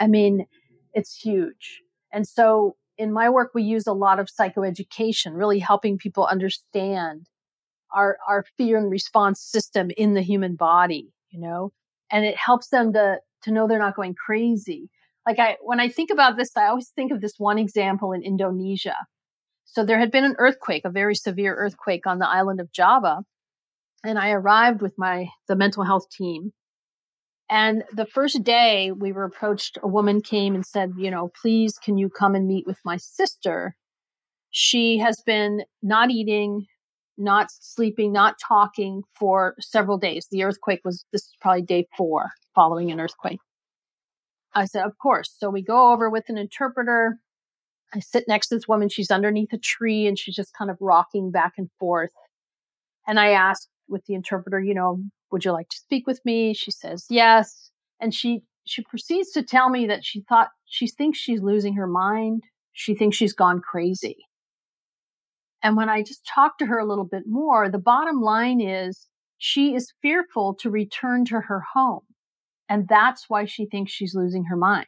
I 0.00 0.06
mean, 0.06 0.46
it's 0.94 1.14
huge. 1.14 1.82
And 2.14 2.26
so 2.26 2.76
in 2.96 3.12
my 3.12 3.28
work, 3.28 3.50
we 3.54 3.62
use 3.62 3.86
a 3.86 3.92
lot 3.92 4.20
of 4.20 4.28
psychoeducation, 4.28 5.34
really 5.34 5.58
helping 5.58 5.98
people 5.98 6.26
understand 6.26 7.26
our, 7.92 8.16
our 8.28 8.44
fear 8.56 8.78
and 8.78 8.90
response 8.90 9.42
system 9.42 9.90
in 9.96 10.14
the 10.14 10.22
human 10.22 10.56
body, 10.56 11.12
you 11.30 11.40
know, 11.40 11.72
and 12.10 12.24
it 12.24 12.36
helps 12.36 12.68
them 12.68 12.92
to, 12.92 13.18
to 13.42 13.50
know 13.50 13.66
they're 13.66 13.78
not 13.78 13.96
going 13.96 14.14
crazy 14.14 14.88
like 15.26 15.38
I, 15.38 15.56
when 15.62 15.80
I 15.80 15.88
think 15.88 16.10
about 16.10 16.36
this, 16.36 16.50
I 16.56 16.66
always 16.66 16.88
think 16.90 17.10
of 17.10 17.20
this 17.20 17.34
one 17.38 17.58
example 17.58 18.12
in 18.12 18.22
Indonesia. 18.22 18.96
So 19.64 19.84
there 19.84 19.98
had 19.98 20.10
been 20.10 20.24
an 20.24 20.36
earthquake, 20.38 20.82
a 20.84 20.90
very 20.90 21.14
severe 21.14 21.54
earthquake 21.54 22.06
on 22.06 22.18
the 22.18 22.28
island 22.28 22.60
of 22.60 22.72
Java. 22.72 23.22
And 24.04 24.18
I 24.18 24.30
arrived 24.30 24.82
with 24.82 24.94
my, 24.98 25.28
the 25.48 25.56
mental 25.56 25.84
health 25.84 26.10
team. 26.10 26.52
And 27.54 27.84
the 27.92 28.06
first 28.06 28.42
day 28.42 28.90
we 28.90 29.12
were 29.12 29.22
approached, 29.22 29.78
a 29.80 29.86
woman 29.86 30.20
came 30.20 30.56
and 30.56 30.66
said, 30.66 30.90
you 30.98 31.08
know, 31.08 31.30
please, 31.40 31.78
can 31.78 31.96
you 31.96 32.10
come 32.10 32.34
and 32.34 32.48
meet 32.48 32.66
with 32.66 32.80
my 32.84 32.96
sister? 32.96 33.76
She 34.50 34.98
has 34.98 35.22
been 35.24 35.62
not 35.80 36.10
eating, 36.10 36.66
not 37.16 37.52
sleeping, 37.52 38.12
not 38.12 38.40
talking 38.44 39.04
for 39.16 39.54
several 39.60 39.98
days. 39.98 40.26
The 40.32 40.42
earthquake 40.42 40.80
was, 40.84 41.04
this 41.12 41.22
is 41.22 41.36
probably 41.40 41.62
day 41.62 41.86
four 41.96 42.32
following 42.56 42.90
an 42.90 42.98
earthquake. 42.98 43.38
I 44.52 44.64
said, 44.64 44.84
of 44.84 44.98
course. 44.98 45.32
So 45.38 45.48
we 45.48 45.62
go 45.62 45.92
over 45.92 46.10
with 46.10 46.28
an 46.28 46.36
interpreter. 46.36 47.20
I 47.94 48.00
sit 48.00 48.24
next 48.26 48.48
to 48.48 48.56
this 48.56 48.66
woman. 48.66 48.88
She's 48.88 49.12
underneath 49.12 49.52
a 49.52 49.58
tree 49.58 50.08
and 50.08 50.18
she's 50.18 50.34
just 50.34 50.54
kind 50.58 50.72
of 50.72 50.78
rocking 50.80 51.30
back 51.30 51.52
and 51.56 51.70
forth. 51.78 52.10
And 53.06 53.20
I 53.20 53.28
ask 53.28 53.68
with 53.88 54.04
the 54.06 54.14
interpreter, 54.14 54.60
you 54.60 54.74
know, 54.74 55.00
would 55.30 55.44
you 55.44 55.52
like 55.52 55.68
to 55.68 55.76
speak 55.76 56.06
with 56.06 56.20
me? 56.24 56.54
She 56.54 56.70
says, 56.70 57.06
yes. 57.10 57.70
And 58.00 58.14
she, 58.14 58.42
she 58.66 58.82
proceeds 58.82 59.30
to 59.32 59.42
tell 59.42 59.68
me 59.68 59.86
that 59.86 60.04
she 60.04 60.22
thought 60.28 60.48
she 60.64 60.86
thinks 60.86 61.18
she's 61.18 61.42
losing 61.42 61.74
her 61.74 61.86
mind. 61.86 62.44
She 62.72 62.94
thinks 62.94 63.16
she's 63.16 63.34
gone 63.34 63.60
crazy. 63.60 64.16
And 65.62 65.76
when 65.76 65.88
I 65.88 66.02
just 66.02 66.26
talk 66.26 66.58
to 66.58 66.66
her 66.66 66.78
a 66.78 66.86
little 66.86 67.06
bit 67.06 67.22
more, 67.26 67.70
the 67.70 67.78
bottom 67.78 68.20
line 68.20 68.60
is 68.60 69.08
she 69.38 69.74
is 69.74 69.92
fearful 70.02 70.54
to 70.60 70.70
return 70.70 71.24
to 71.26 71.40
her 71.40 71.62
home. 71.72 72.02
And 72.68 72.86
that's 72.88 73.26
why 73.28 73.44
she 73.44 73.66
thinks 73.66 73.92
she's 73.92 74.14
losing 74.14 74.44
her 74.44 74.56
mind. 74.56 74.86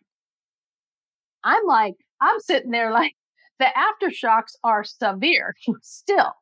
I'm 1.44 1.64
like, 1.66 1.94
I'm 2.20 2.40
sitting 2.40 2.70
there 2.70 2.90
like 2.90 3.14
the 3.58 3.66
aftershocks 3.66 4.52
are 4.64 4.84
severe 4.84 5.54
still. 5.82 6.32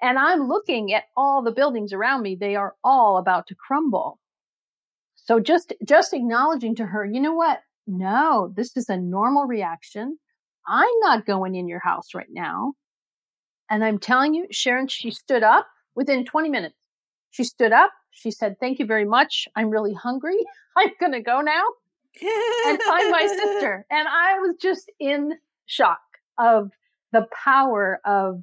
And 0.00 0.18
I'm 0.18 0.48
looking 0.48 0.92
at 0.94 1.04
all 1.16 1.42
the 1.42 1.52
buildings 1.52 1.92
around 1.92 2.22
me. 2.22 2.36
They 2.36 2.56
are 2.56 2.74
all 2.84 3.16
about 3.18 3.46
to 3.48 3.54
crumble. 3.54 4.18
So 5.16 5.40
just, 5.40 5.72
just 5.84 6.12
acknowledging 6.12 6.74
to 6.76 6.86
her, 6.86 7.04
you 7.04 7.20
know 7.20 7.34
what? 7.34 7.60
No, 7.86 8.52
this 8.56 8.76
is 8.76 8.88
a 8.88 8.96
normal 8.96 9.44
reaction. 9.44 10.18
I'm 10.66 11.00
not 11.00 11.26
going 11.26 11.54
in 11.54 11.68
your 11.68 11.80
house 11.80 12.14
right 12.14 12.28
now. 12.30 12.74
And 13.70 13.84
I'm 13.84 13.98
telling 13.98 14.34
you, 14.34 14.46
Sharon, 14.50 14.88
she 14.88 15.10
stood 15.10 15.42
up 15.42 15.66
within 15.94 16.24
20 16.24 16.48
minutes. 16.48 16.76
She 17.30 17.44
stood 17.44 17.72
up. 17.72 17.90
She 18.10 18.30
said, 18.30 18.56
Thank 18.58 18.78
you 18.78 18.86
very 18.86 19.04
much. 19.04 19.48
I'm 19.56 19.70
really 19.70 19.94
hungry. 19.94 20.38
I'm 20.76 20.90
going 21.00 21.12
to 21.12 21.20
go 21.20 21.40
now 21.40 21.62
and 22.20 22.82
find 22.82 23.10
my 23.10 23.26
sister. 23.26 23.86
And 23.90 24.08
I 24.08 24.38
was 24.38 24.56
just 24.60 24.90
in 24.98 25.32
shock 25.66 26.00
of 26.38 26.70
the 27.12 27.26
power 27.44 28.00
of 28.04 28.42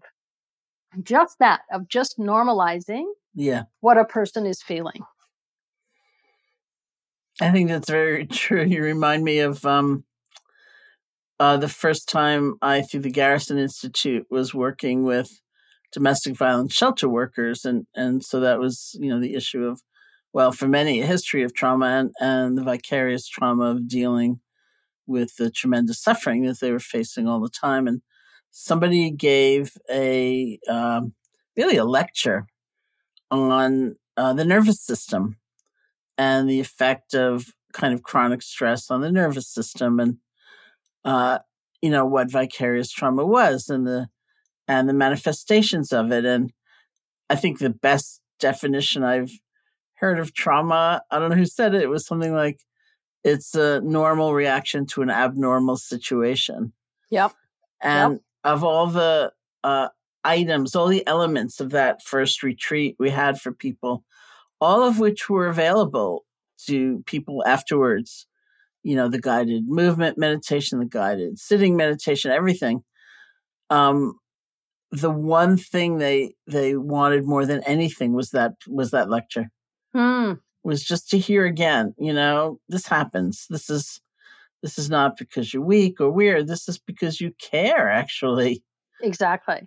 just 1.04 1.40
that, 1.40 1.62
of 1.72 1.88
just 1.88 2.18
normalizing 2.18 3.06
yeah. 3.34 3.64
what 3.82 3.98
a 3.98 4.06
person 4.06 4.46
is 4.46 4.62
feeling. 4.62 5.04
I 7.42 7.52
think 7.52 7.70
that's 7.70 7.90
very 7.90 8.26
true. 8.28 8.64
You 8.64 8.82
remind 8.82 9.24
me 9.24 9.40
of 9.40 9.66
um, 9.66 10.06
uh, 11.40 11.58
the 11.58 11.70
first 11.70 12.08
time 12.08 12.56
I, 12.62 12.82
through 12.82 13.02
the 13.02 13.12
Garrison 13.12 13.58
Institute, 13.58 14.26
was 14.30 14.54
working 14.54 15.04
with 15.04 15.42
domestic 15.92 16.36
violence 16.36 16.74
shelter 16.74 17.10
workers, 17.10 17.66
and 17.66 17.88
and 17.96 18.24
so 18.24 18.40
that 18.40 18.60
was 18.60 18.96
you 19.00 19.10
know 19.10 19.20
the 19.20 19.36
issue 19.36 19.66
of 19.66 19.82
well 20.34 20.52
for 20.52 20.68
many 20.68 21.02
a 21.02 21.06
history 21.06 21.44
of 21.44 21.54
trauma 21.54 21.86
and 21.88 22.12
and 22.20 22.58
the 22.58 22.64
vicarious 22.64 23.28
trauma 23.28 23.66
of 23.66 23.88
dealing 23.88 24.40
with 25.08 25.36
the 25.36 25.52
tremendous 25.52 26.02
suffering 26.02 26.44
that 26.44 26.60
they 26.60 26.72
were 26.72 26.80
facing 26.80 27.28
all 27.28 27.40
the 27.42 27.50
time, 27.50 27.88
and 27.88 28.02
somebody 28.58 29.12
gave 29.12 29.74
a 29.92 30.58
um, 30.70 31.14
really 31.58 31.76
a 31.76 31.84
lecture 31.84 32.48
on 33.30 33.98
uh, 34.16 34.32
the 34.32 34.46
nervous 34.46 34.82
system 34.82 35.36
and 36.18 36.50
the 36.50 36.62
effect 36.62 37.14
of 37.14 37.48
kind 37.74 37.94
of 37.94 38.02
chronic 38.02 38.42
stress 38.42 38.90
on 38.90 39.02
the 39.02 39.12
nervous 39.12 39.50
system 39.50 40.00
and 40.00 40.18
uh, 41.04 41.40
you 41.82 41.90
know 41.90 42.06
what 42.06 42.32
vicarious 42.32 42.90
trauma 42.92 43.26
was 43.26 43.68
and 43.68 43.86
the 43.86 44.08
and 44.70 44.88
the 44.88 44.94
manifestations 44.94 45.92
of 45.92 46.14
it. 46.14 46.24
And 46.24 46.54
I 47.30 47.36
think 47.36 47.60
the 47.60 47.70
best 47.70 48.22
definition 48.40 49.04
I've 49.04 49.34
heard 49.96 50.18
of 50.18 50.34
trauma, 50.34 51.02
I 51.12 51.20
don't 51.20 51.30
know 51.30 51.36
who 51.36 51.46
said 51.46 51.76
it, 51.76 51.84
it 51.84 51.90
was 51.90 52.06
something 52.06 52.34
like 52.34 52.62
it's 53.26 53.54
a 53.54 53.82
normal 53.82 54.34
reaction 54.34 54.86
to 54.88 55.02
an 55.02 55.10
abnormal 55.10 55.76
situation. 55.76 56.72
Yep. 57.12 57.34
And 57.82 58.14
yep. 58.14 58.22
Of 58.46 58.64
all 58.64 58.88
the 58.88 59.34
uh, 59.64 59.90
items, 60.24 60.76
all 60.76 60.88
the 60.88 61.06
elements 61.08 61.60
of 61.60 61.72
that 61.72 62.02
first 62.04 62.44
retreat 62.44 62.96
we 63.00 63.10
had 63.10 63.42
for 63.42 63.52
people, 63.52 64.06
all 64.62 64.84
of 64.84 65.00
which 65.00 65.30
were 65.30 65.48
available 65.48 66.24
to 66.68 67.04
people 67.06 67.44
afterwards. 67.46 68.28
You 68.84 68.96
know, 68.96 69.10
the 69.10 69.20
guided 69.20 69.68
movement 69.68 70.18
meditation, 70.18 70.80
the 70.80 70.86
guided 70.86 71.40
sitting 71.40 71.76
meditation, 71.76 72.32
everything. 72.32 72.84
Um, 73.72 74.20
the 74.92 75.10
one 75.10 75.58
thing 75.58 75.98
they 75.98 76.36
they 76.46 76.76
wanted 76.76 77.26
more 77.26 77.48
than 77.48 77.64
anything 77.64 78.14
was 78.14 78.30
that 78.30 78.54
was 78.68 78.92
that 78.92 79.10
lecture. 79.10 79.50
Hmm. 79.94 80.34
Was 80.64 80.84
just 80.84 81.10
to 81.10 81.18
hear 81.18 81.46
again, 81.46 81.96
you 81.98 82.14
know, 82.14 82.60
this 82.70 82.88
happens. 82.88 83.48
This 83.50 83.70
is 83.70 84.02
this 84.66 84.80
is 84.80 84.90
not 84.90 85.16
because 85.16 85.54
you're 85.54 85.62
weak 85.62 86.02
or 86.02 86.10
weird. 86.10 86.48
This 86.48 86.68
is 86.68 86.80
because 86.80 87.22
you 87.22 87.32
care, 87.40 87.88
actually. 87.88 88.64
Exactly. 89.00 89.62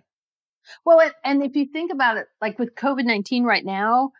Well, 0.85 1.09
and 1.23 1.41
if 1.41 1.55
you 1.55 1.67
think 1.71 1.93
about 1.93 2.17
it, 2.17 2.25
like 2.41 2.59
with 2.59 2.75
COVID 2.75 3.05
19 3.05 3.45
right 3.45 3.63
now, 3.63 4.11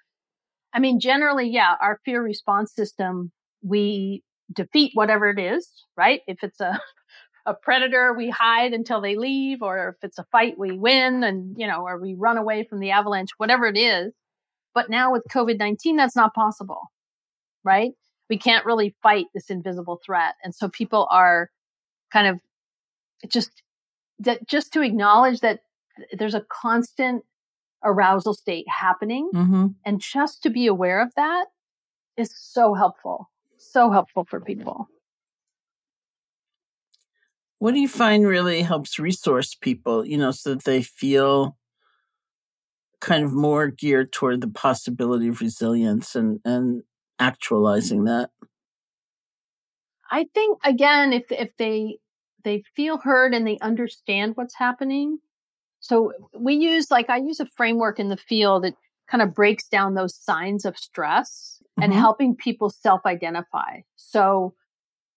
I 0.74 0.80
mean, 0.80 1.02
generally, 1.02 1.50
yeah, 1.50 1.76
our 1.82 2.00
fear 2.06 2.24
response 2.24 2.74
system, 2.74 3.34
we 3.62 4.24
defeat 4.54 4.92
whatever 4.94 5.30
it 5.30 5.38
is, 5.38 5.70
right? 5.98 6.22
If 6.28 6.46
it's 6.46 6.62
a 6.62 6.80
a 7.46 7.54
predator, 7.54 8.14
we 8.14 8.30
hide 8.30 8.72
until 8.72 9.02
they 9.02 9.18
leave, 9.18 9.62
or 9.62 9.90
if 9.90 9.96
it's 10.02 10.18
a 10.18 10.26
fight, 10.32 10.58
we 10.58 10.72
win 10.72 11.26
and, 11.26 11.56
you 11.60 11.68
know, 11.68 11.82
or 11.86 12.00
we 12.00 12.16
run 12.18 12.38
away 12.38 12.64
from 12.64 12.80
the 12.80 12.92
avalanche, 12.92 13.32
whatever 13.36 13.66
it 13.66 13.78
is. 13.78 14.14
But 14.74 14.90
now 14.90 15.12
with 15.12 15.24
COVID 15.30 15.60
19, 15.60 15.98
that's 15.98 16.16
not 16.16 16.34
possible, 16.34 16.84
right? 17.66 17.92
We 18.30 18.38
can't 18.38 18.66
really 18.66 18.96
fight 19.02 19.26
this 19.34 19.50
invisible 19.50 20.00
threat. 20.06 20.36
And 20.44 20.54
so 20.54 20.70
people 20.70 21.08
are 21.10 21.50
kind 22.12 22.28
of 22.28 22.40
just 23.30 23.64
that 24.20 24.48
just 24.48 24.72
to 24.74 24.82
acknowledge 24.82 25.40
that 25.42 25.62
there's 26.18 26.36
a 26.36 26.46
constant 26.50 27.24
arousal 27.84 28.34
state 28.34 28.66
happening. 28.68 29.30
Mm-hmm. 29.34 29.68
And 29.86 30.02
just 30.02 30.44
to 30.44 30.50
be 30.50 30.68
aware 30.68 31.02
of 31.02 31.14
that 31.16 31.48
is 32.18 32.32
so 32.36 32.74
helpful, 32.74 33.30
so 33.58 33.92
helpful 33.92 34.26
for 34.30 34.40
people. 34.40 34.88
What 37.60 37.74
do 37.74 37.80
you 37.80 37.90
find 37.90 38.26
really 38.26 38.62
helps 38.62 39.00
resource 39.00 39.54
people, 39.54 40.06
you 40.06 40.18
know, 40.18 40.32
so 40.32 40.52
that 40.52 40.64
they 40.64 40.82
feel 40.82 41.58
kind 43.02 43.24
of 43.24 43.34
more 43.34 43.68
geared 43.68 44.12
toward 44.12 44.42
the 44.42 44.48
possibility 44.48 45.28
of 45.28 45.42
resilience 45.42 46.16
and, 46.16 46.40
and 46.46 46.84
actualizing 47.20 48.06
that? 48.06 48.32
I 50.12 50.26
think 50.34 50.60
again, 50.66 51.14
if 51.14 51.32
if 51.32 51.56
they 51.58 52.00
they 52.44 52.64
feel 52.76 52.98
heard 52.98 53.34
and 53.34 53.46
they 53.46 53.58
understand 53.60 54.36
what's 54.36 54.56
happening. 54.56 55.20
So 55.82 56.14
we 56.38 56.56
use 56.56 56.90
like 56.92 57.10
I 57.10 57.18
use 57.18 57.40
a 57.40 57.46
framework 57.46 58.00
in 58.00 58.10
the 58.10 58.18
field 58.18 58.64
that 58.64 58.74
kind 59.10 59.22
of 59.22 59.34
breaks 59.34 59.68
down 59.68 59.94
those 59.96 60.16
signs 60.16 60.66
of 60.66 60.78
stress 60.78 61.62
mm-hmm. 61.62 61.84
and 61.84 61.94
helping 61.94 62.36
people 62.36 62.70
self-identify. 62.70 63.82
So 63.96 64.54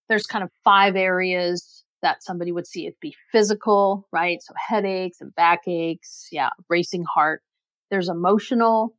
there's 0.09 0.25
kind 0.25 0.43
of 0.43 0.49
five 0.63 0.95
areas 0.95 1.83
that 2.01 2.23
somebody 2.23 2.51
would 2.51 2.67
see 2.67 2.85
it 2.85 2.99
be 2.99 3.15
physical, 3.31 4.07
right? 4.11 4.41
So 4.41 4.53
headaches 4.57 5.21
and 5.21 5.33
backaches, 5.35 6.27
yeah, 6.31 6.49
racing 6.69 7.05
heart. 7.05 7.41
There's 7.89 8.09
emotional, 8.09 8.93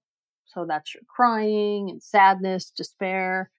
so 0.54 0.64
that's 0.66 0.94
your 0.94 1.02
crying 1.08 1.90
and 1.90 2.02
sadness, 2.02 2.70
despair. 2.70 3.50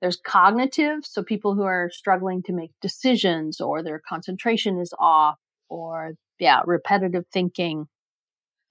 There's 0.00 0.16
cognitive, 0.16 1.04
so 1.04 1.22
people 1.22 1.54
who 1.54 1.62
are 1.62 1.90
struggling 1.90 2.42
to 2.44 2.52
make 2.52 2.72
decisions 2.82 3.60
or 3.60 3.82
their 3.82 4.02
concentration 4.06 4.78
is 4.78 4.92
off 4.98 5.38
or 5.68 6.14
yeah, 6.38 6.60
repetitive 6.66 7.24
thinking. 7.32 7.86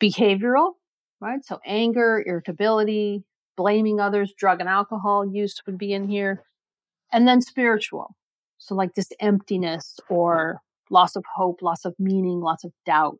Behavioral, 0.02 0.74
right? 1.22 1.44
So 1.44 1.60
anger, 1.66 2.24
irritability, 2.26 3.24
blaming 3.56 4.00
others, 4.00 4.34
drug 4.38 4.60
and 4.60 4.70
alcohol 4.70 5.26
use 5.26 5.62
would 5.66 5.78
be 5.78 5.94
in 5.94 6.08
here. 6.08 6.44
And 7.12 7.28
then 7.28 7.42
spiritual. 7.42 8.16
So 8.58 8.76
like 8.76 8.96
this 8.96 9.10
emptiness 9.20 10.00
or 10.10 10.60
loss 10.90 11.16
of 11.16 11.24
hope, 11.36 11.62
loss 11.62 11.86
of 11.86 11.96
meaning, 12.00 12.42
lots 12.42 12.64
of 12.64 12.74
doubt. 12.86 13.20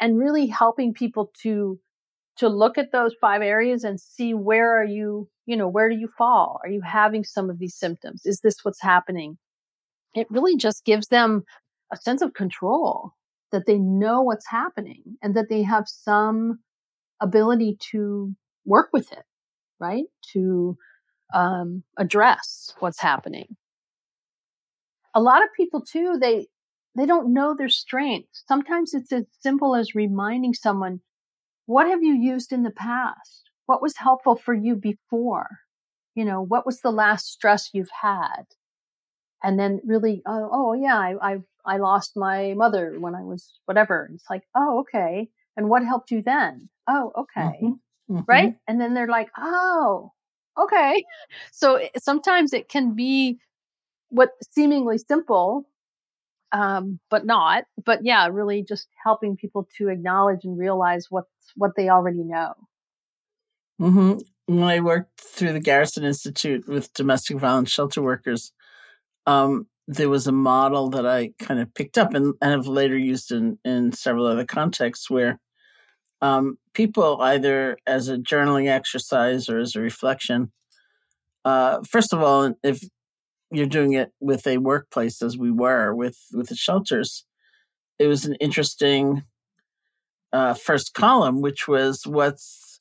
And 0.00 0.18
really 0.18 0.46
helping 0.46 0.94
people 0.94 1.32
to 1.42 1.80
to 2.38 2.48
look 2.48 2.78
at 2.78 2.92
those 2.92 3.14
five 3.20 3.42
areas 3.42 3.84
and 3.84 4.00
see 4.00 4.32
where 4.32 4.72
are 4.80 4.84
you, 4.84 5.28
you 5.46 5.56
know, 5.56 5.68
where 5.68 5.88
do 5.88 5.96
you 5.96 6.08
fall? 6.16 6.60
Are 6.64 6.70
you 6.70 6.80
having 6.80 7.24
some 7.24 7.50
of 7.50 7.58
these 7.58 7.74
symptoms? 7.74 8.22
Is 8.24 8.40
this 8.40 8.64
what's 8.64 8.80
happening? 8.80 9.38
It 10.14 10.30
really 10.30 10.56
just 10.56 10.84
gives 10.84 11.08
them 11.08 11.44
a 11.92 11.96
sense 11.96 12.22
of 12.22 12.34
control 12.34 13.12
that 13.50 13.66
they 13.66 13.78
know 13.78 14.22
what's 14.22 14.46
happening 14.46 15.02
and 15.22 15.34
that 15.34 15.48
they 15.48 15.62
have 15.62 15.88
some 15.88 16.60
ability 17.20 17.76
to 17.90 18.34
work 18.64 18.90
with 18.92 19.10
it, 19.12 19.24
right? 19.80 20.04
To 20.32 20.76
um, 21.34 21.82
address 21.96 22.72
what's 22.78 23.00
happening. 23.00 23.56
A 25.14 25.20
lot 25.20 25.42
of 25.42 25.48
people 25.56 25.80
too, 25.80 26.18
they, 26.20 26.46
they 26.94 27.06
don't 27.06 27.32
know 27.32 27.54
their 27.56 27.68
strengths. 27.68 28.44
Sometimes 28.46 28.94
it's 28.94 29.12
as 29.12 29.24
simple 29.40 29.74
as 29.74 29.94
reminding 29.94 30.54
someone, 30.54 31.00
what 31.68 31.86
have 31.86 32.02
you 32.02 32.14
used 32.14 32.50
in 32.50 32.62
the 32.62 32.70
past? 32.70 33.50
What 33.66 33.82
was 33.82 33.94
helpful 33.98 34.36
for 34.36 34.54
you 34.54 34.74
before? 34.74 35.48
You 36.14 36.24
know, 36.24 36.40
what 36.40 36.64
was 36.64 36.80
the 36.80 36.90
last 36.90 37.30
stress 37.30 37.68
you've 37.74 37.90
had? 38.00 38.44
And 39.44 39.60
then 39.60 39.82
really, 39.84 40.22
oh, 40.26 40.48
oh 40.50 40.72
yeah, 40.72 40.96
I, 40.96 41.14
I, 41.20 41.36
I 41.66 41.76
lost 41.76 42.16
my 42.16 42.54
mother 42.56 42.96
when 42.98 43.14
I 43.14 43.22
was 43.22 43.60
whatever. 43.66 44.08
It's 44.14 44.24
like, 44.30 44.44
oh, 44.54 44.78
okay. 44.80 45.28
And 45.58 45.68
what 45.68 45.84
helped 45.84 46.10
you 46.10 46.22
then? 46.22 46.70
Oh, 46.88 47.12
okay. 47.14 47.58
Mm-hmm. 47.62 48.14
Mm-hmm. 48.14 48.20
Right. 48.26 48.56
And 48.66 48.80
then 48.80 48.94
they're 48.94 49.06
like, 49.06 49.28
oh, 49.36 50.12
okay. 50.58 51.04
So 51.52 51.86
sometimes 51.98 52.54
it 52.54 52.70
can 52.70 52.94
be 52.94 53.38
what 54.08 54.30
seemingly 54.52 54.96
simple 54.96 55.68
um, 56.52 56.98
but 57.10 57.26
not. 57.26 57.64
But 57.84 58.04
yeah, 58.04 58.28
really 58.28 58.62
just 58.62 58.88
helping 59.02 59.36
people 59.36 59.68
to 59.78 59.88
acknowledge 59.88 60.44
and 60.44 60.58
realize 60.58 61.06
what's 61.10 61.28
what 61.56 61.72
they 61.76 61.88
already 61.88 62.24
know. 62.24 62.54
Mm-hmm. 63.80 64.18
When 64.46 64.64
I 64.64 64.80
worked 64.80 65.20
through 65.20 65.52
the 65.52 65.60
Garrison 65.60 66.04
Institute 66.04 66.66
with 66.66 66.92
domestic 66.94 67.36
violence 67.38 67.70
shelter 67.70 68.02
workers, 68.02 68.52
um, 69.26 69.66
there 69.86 70.08
was 70.08 70.26
a 70.26 70.32
model 70.32 70.90
that 70.90 71.06
I 71.06 71.30
kind 71.38 71.60
of 71.60 71.72
picked 71.74 71.96
up 71.96 72.14
and, 72.14 72.34
and 72.40 72.52
have 72.52 72.66
later 72.66 72.96
used 72.96 73.30
in, 73.30 73.58
in 73.64 73.92
several 73.92 74.26
other 74.26 74.44
contexts 74.44 75.08
where 75.08 75.38
um, 76.20 76.58
people, 76.74 77.20
either 77.20 77.78
as 77.86 78.08
a 78.08 78.18
journaling 78.18 78.68
exercise 78.68 79.48
or 79.48 79.58
as 79.58 79.76
a 79.76 79.80
reflection, 79.80 80.50
uh, 81.44 81.80
first 81.88 82.12
of 82.12 82.22
all, 82.22 82.54
if 82.62 82.82
you're 83.50 83.66
doing 83.66 83.92
it 83.92 84.12
with 84.20 84.46
a 84.46 84.58
workplace 84.58 85.22
as 85.22 85.38
we 85.38 85.50
were 85.50 85.94
with 85.94 86.18
with 86.32 86.48
the 86.48 86.56
shelters. 86.56 87.24
It 87.98 88.06
was 88.06 88.24
an 88.24 88.34
interesting 88.34 89.22
uh, 90.32 90.54
first 90.54 90.92
column 90.92 91.40
which 91.40 91.66
was 91.66 92.06
what's 92.06 92.80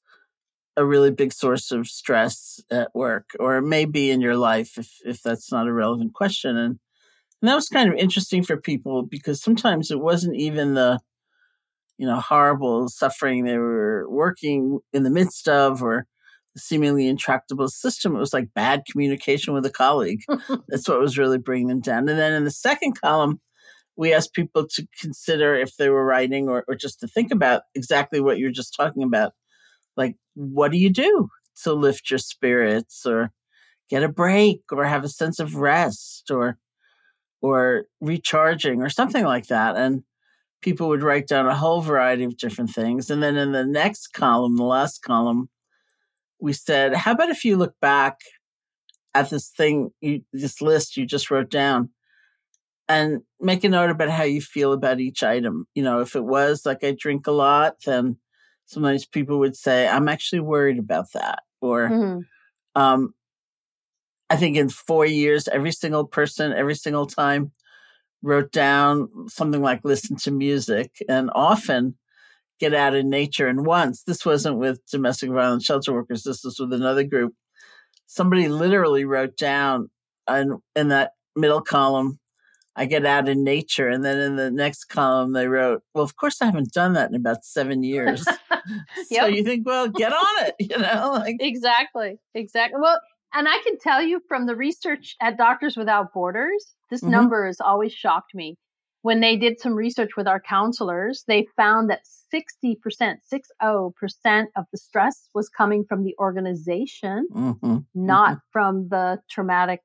a 0.75 0.85
really 0.85 1.11
big 1.11 1.33
source 1.33 1.71
of 1.71 1.87
stress 1.87 2.59
at 2.69 2.93
work 2.93 3.31
or 3.39 3.61
maybe 3.61 4.11
in 4.11 4.21
your 4.21 4.35
life 4.35 4.77
if 4.77 4.97
if 5.05 5.21
that's 5.21 5.51
not 5.51 5.67
a 5.67 5.73
relevant 5.73 6.13
question. 6.13 6.57
And, 6.57 6.79
and 7.41 7.49
that 7.49 7.55
was 7.55 7.69
kind 7.69 7.89
of 7.91 7.97
interesting 7.97 8.43
for 8.43 8.57
people 8.57 9.03
because 9.03 9.41
sometimes 9.41 9.91
it 9.91 9.99
wasn't 9.99 10.35
even 10.35 10.73
the 10.73 10.99
you 11.97 12.05
know 12.05 12.19
horrible 12.19 12.89
suffering 12.89 13.43
they 13.43 13.57
were 13.57 14.05
working 14.09 14.79
in 14.93 15.03
the 15.03 15.09
midst 15.09 15.47
of 15.47 15.81
or 15.81 16.05
seemingly 16.57 17.07
intractable 17.07 17.67
system. 17.69 18.15
It 18.15 18.19
was 18.19 18.33
like 18.33 18.53
bad 18.53 18.83
communication 18.89 19.53
with 19.53 19.65
a 19.65 19.71
colleague. 19.71 20.23
That's 20.67 20.87
what 20.87 20.99
was 20.99 21.17
really 21.17 21.37
bringing 21.37 21.67
them 21.67 21.81
down. 21.81 22.09
And 22.09 22.19
then 22.19 22.33
in 22.33 22.43
the 22.43 22.51
second 22.51 22.99
column, 22.99 23.39
we 23.95 24.13
asked 24.13 24.33
people 24.33 24.67
to 24.67 24.87
consider 25.01 25.55
if 25.55 25.75
they 25.77 25.89
were 25.89 26.05
writing 26.05 26.47
or, 26.47 26.63
or 26.67 26.75
just 26.75 26.99
to 26.99 27.07
think 27.07 27.31
about 27.31 27.63
exactly 27.73 28.21
what 28.21 28.37
you're 28.37 28.51
just 28.51 28.75
talking 28.75 29.03
about. 29.03 29.33
Like, 29.95 30.15
what 30.35 30.71
do 30.71 30.77
you 30.77 30.91
do 30.91 31.29
to 31.63 31.73
lift 31.73 32.11
your 32.11 32.19
spirits 32.19 33.05
or 33.05 33.31
get 33.89 34.03
a 34.03 34.09
break 34.09 34.61
or 34.71 34.85
have 34.85 35.03
a 35.03 35.09
sense 35.09 35.39
of 35.39 35.55
rest 35.55 36.29
or 36.29 36.57
or 37.41 37.85
recharging 38.01 38.81
or 38.81 38.89
something 38.89 39.25
like 39.25 39.47
that? 39.47 39.75
And 39.75 40.03
people 40.61 40.89
would 40.89 41.03
write 41.03 41.27
down 41.27 41.47
a 41.47 41.55
whole 41.55 41.81
variety 41.81 42.23
of 42.23 42.37
different 42.37 42.71
things. 42.71 43.09
And 43.09 43.21
then 43.21 43.35
in 43.35 43.51
the 43.51 43.65
next 43.65 44.13
column, 44.13 44.57
the 44.57 44.63
last 44.63 45.01
column, 45.01 45.49
we 46.39 46.53
said, 46.53 46.93
how 46.93 47.11
about 47.11 47.29
if 47.29 47.43
you 47.43 47.57
look 47.57 47.73
back 47.81 48.19
at 49.13 49.29
this 49.29 49.49
thing, 49.49 49.91
you, 50.01 50.21
this 50.31 50.61
list 50.61 50.97
you 50.97 51.05
just 51.05 51.31
wrote 51.31 51.49
down 51.49 51.89
and 52.87 53.21
make 53.39 53.63
a 53.63 53.69
note 53.69 53.89
about 53.89 54.09
how 54.09 54.23
you 54.23 54.41
feel 54.41 54.73
about 54.73 54.99
each 54.99 55.23
item. 55.23 55.67
You 55.75 55.83
know, 55.83 55.99
if 55.99 56.15
it 56.15 56.23
was 56.23 56.65
like 56.65 56.83
I 56.83 56.95
drink 56.97 57.27
a 57.27 57.31
lot, 57.31 57.75
then 57.85 58.17
sometimes 58.65 59.05
people 59.05 59.39
would 59.39 59.55
say, 59.55 59.87
I'm 59.87 60.07
actually 60.07 60.41
worried 60.41 60.79
about 60.79 61.11
that. 61.13 61.39
Or, 61.61 61.89
mm-hmm. 61.89 62.81
um, 62.81 63.13
I 64.29 64.35
think 64.35 64.57
in 64.57 64.69
four 64.69 65.05
years, 65.05 65.47
every 65.47 65.71
single 65.71 66.05
person, 66.05 66.53
every 66.53 66.75
single 66.75 67.05
time 67.07 67.51
wrote 68.21 68.51
down 68.51 69.09
something 69.27 69.61
like 69.61 69.81
listen 69.83 70.17
to 70.17 70.31
music. 70.31 70.91
And 71.09 71.29
often 71.33 71.97
get 72.59 72.73
out 72.73 72.95
in 72.95 73.09
nature. 73.09 73.47
And 73.47 73.65
once, 73.65 74.03
this 74.03 74.25
wasn't 74.25 74.57
with 74.57 74.85
domestic 74.89 75.29
violence 75.29 75.65
shelter 75.65 75.93
workers, 75.93 76.23
this 76.23 76.43
was 76.43 76.59
with 76.59 76.73
another 76.73 77.03
group. 77.03 77.33
Somebody 78.07 78.47
literally 78.47 79.05
wrote 79.05 79.37
down 79.37 79.89
in, 80.29 80.57
in 80.75 80.89
that 80.89 81.11
middle 81.35 81.61
column, 81.61 82.19
I 82.75 82.85
get 82.85 83.05
out 83.05 83.27
in 83.27 83.43
nature. 83.43 83.89
And 83.89 84.03
then 84.03 84.19
in 84.19 84.35
the 84.35 84.51
next 84.51 84.85
column, 84.85 85.33
they 85.33 85.47
wrote, 85.47 85.81
Well, 85.93 86.03
of 86.03 86.15
course, 86.15 86.41
I 86.41 86.45
haven't 86.45 86.73
done 86.73 86.93
that 86.93 87.09
in 87.09 87.15
about 87.15 87.43
seven 87.43 87.83
years. 87.83 88.25
yep. 89.09 89.21
So 89.21 89.25
you 89.27 89.43
think, 89.43 89.65
Well, 89.65 89.89
get 89.89 90.13
on 90.13 90.45
it, 90.45 90.55
you 90.59 90.77
know? 90.77 91.13
Like, 91.13 91.37
exactly. 91.39 92.19
Exactly. 92.33 92.79
Well, 92.79 92.99
and 93.33 93.47
I 93.47 93.59
can 93.63 93.77
tell 93.79 94.01
you 94.01 94.21
from 94.27 94.45
the 94.45 94.55
research 94.55 95.15
at 95.21 95.37
Doctors 95.37 95.75
Without 95.75 96.13
Borders, 96.13 96.75
this 96.89 97.01
mm-hmm. 97.01 97.11
number 97.11 97.47
has 97.47 97.59
always 97.59 97.93
shocked 97.93 98.33
me 98.33 98.57
when 99.07 99.21
they 99.21 99.37
did 99.37 99.57
some 99.57 99.73
research 99.73 100.17
with 100.17 100.27
our 100.27 100.41
counselors, 100.41 101.23
they 101.29 101.47
found 101.55 101.89
that 101.89 102.01
60%, 102.33 102.75
60% 103.63 104.45
of 104.57 104.65
the 104.69 104.77
stress 104.77 105.29
was 105.33 105.47
coming 105.47 105.85
from 105.85 106.03
the 106.03 106.13
organization, 106.19 107.25
mm-hmm. 107.33 107.77
not 107.95 108.31
mm-hmm. 108.31 108.39
from 108.51 108.89
the 108.89 109.21
traumatic 109.29 109.79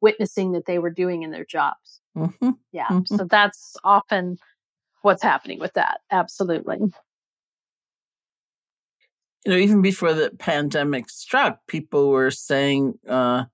witnessing 0.00 0.52
that 0.52 0.64
they 0.64 0.78
were 0.78 0.88
doing 0.88 1.22
in 1.22 1.32
their 1.32 1.44
jobs. 1.44 2.00
Mm-hmm. 2.16 2.52
Yeah. 2.72 2.86
Mm-hmm. 2.86 3.14
So 3.14 3.26
that's 3.28 3.76
often 3.84 4.38
what's 5.02 5.22
happening 5.22 5.58
with 5.60 5.74
that. 5.74 6.00
Absolutely. 6.10 6.78
You 9.44 9.52
know, 9.52 9.58
even 9.58 9.82
before 9.82 10.14
the 10.14 10.30
pandemic 10.38 11.10
struck, 11.10 11.58
people 11.66 12.08
were 12.08 12.30
saying 12.30 12.94
uh, 13.06 13.44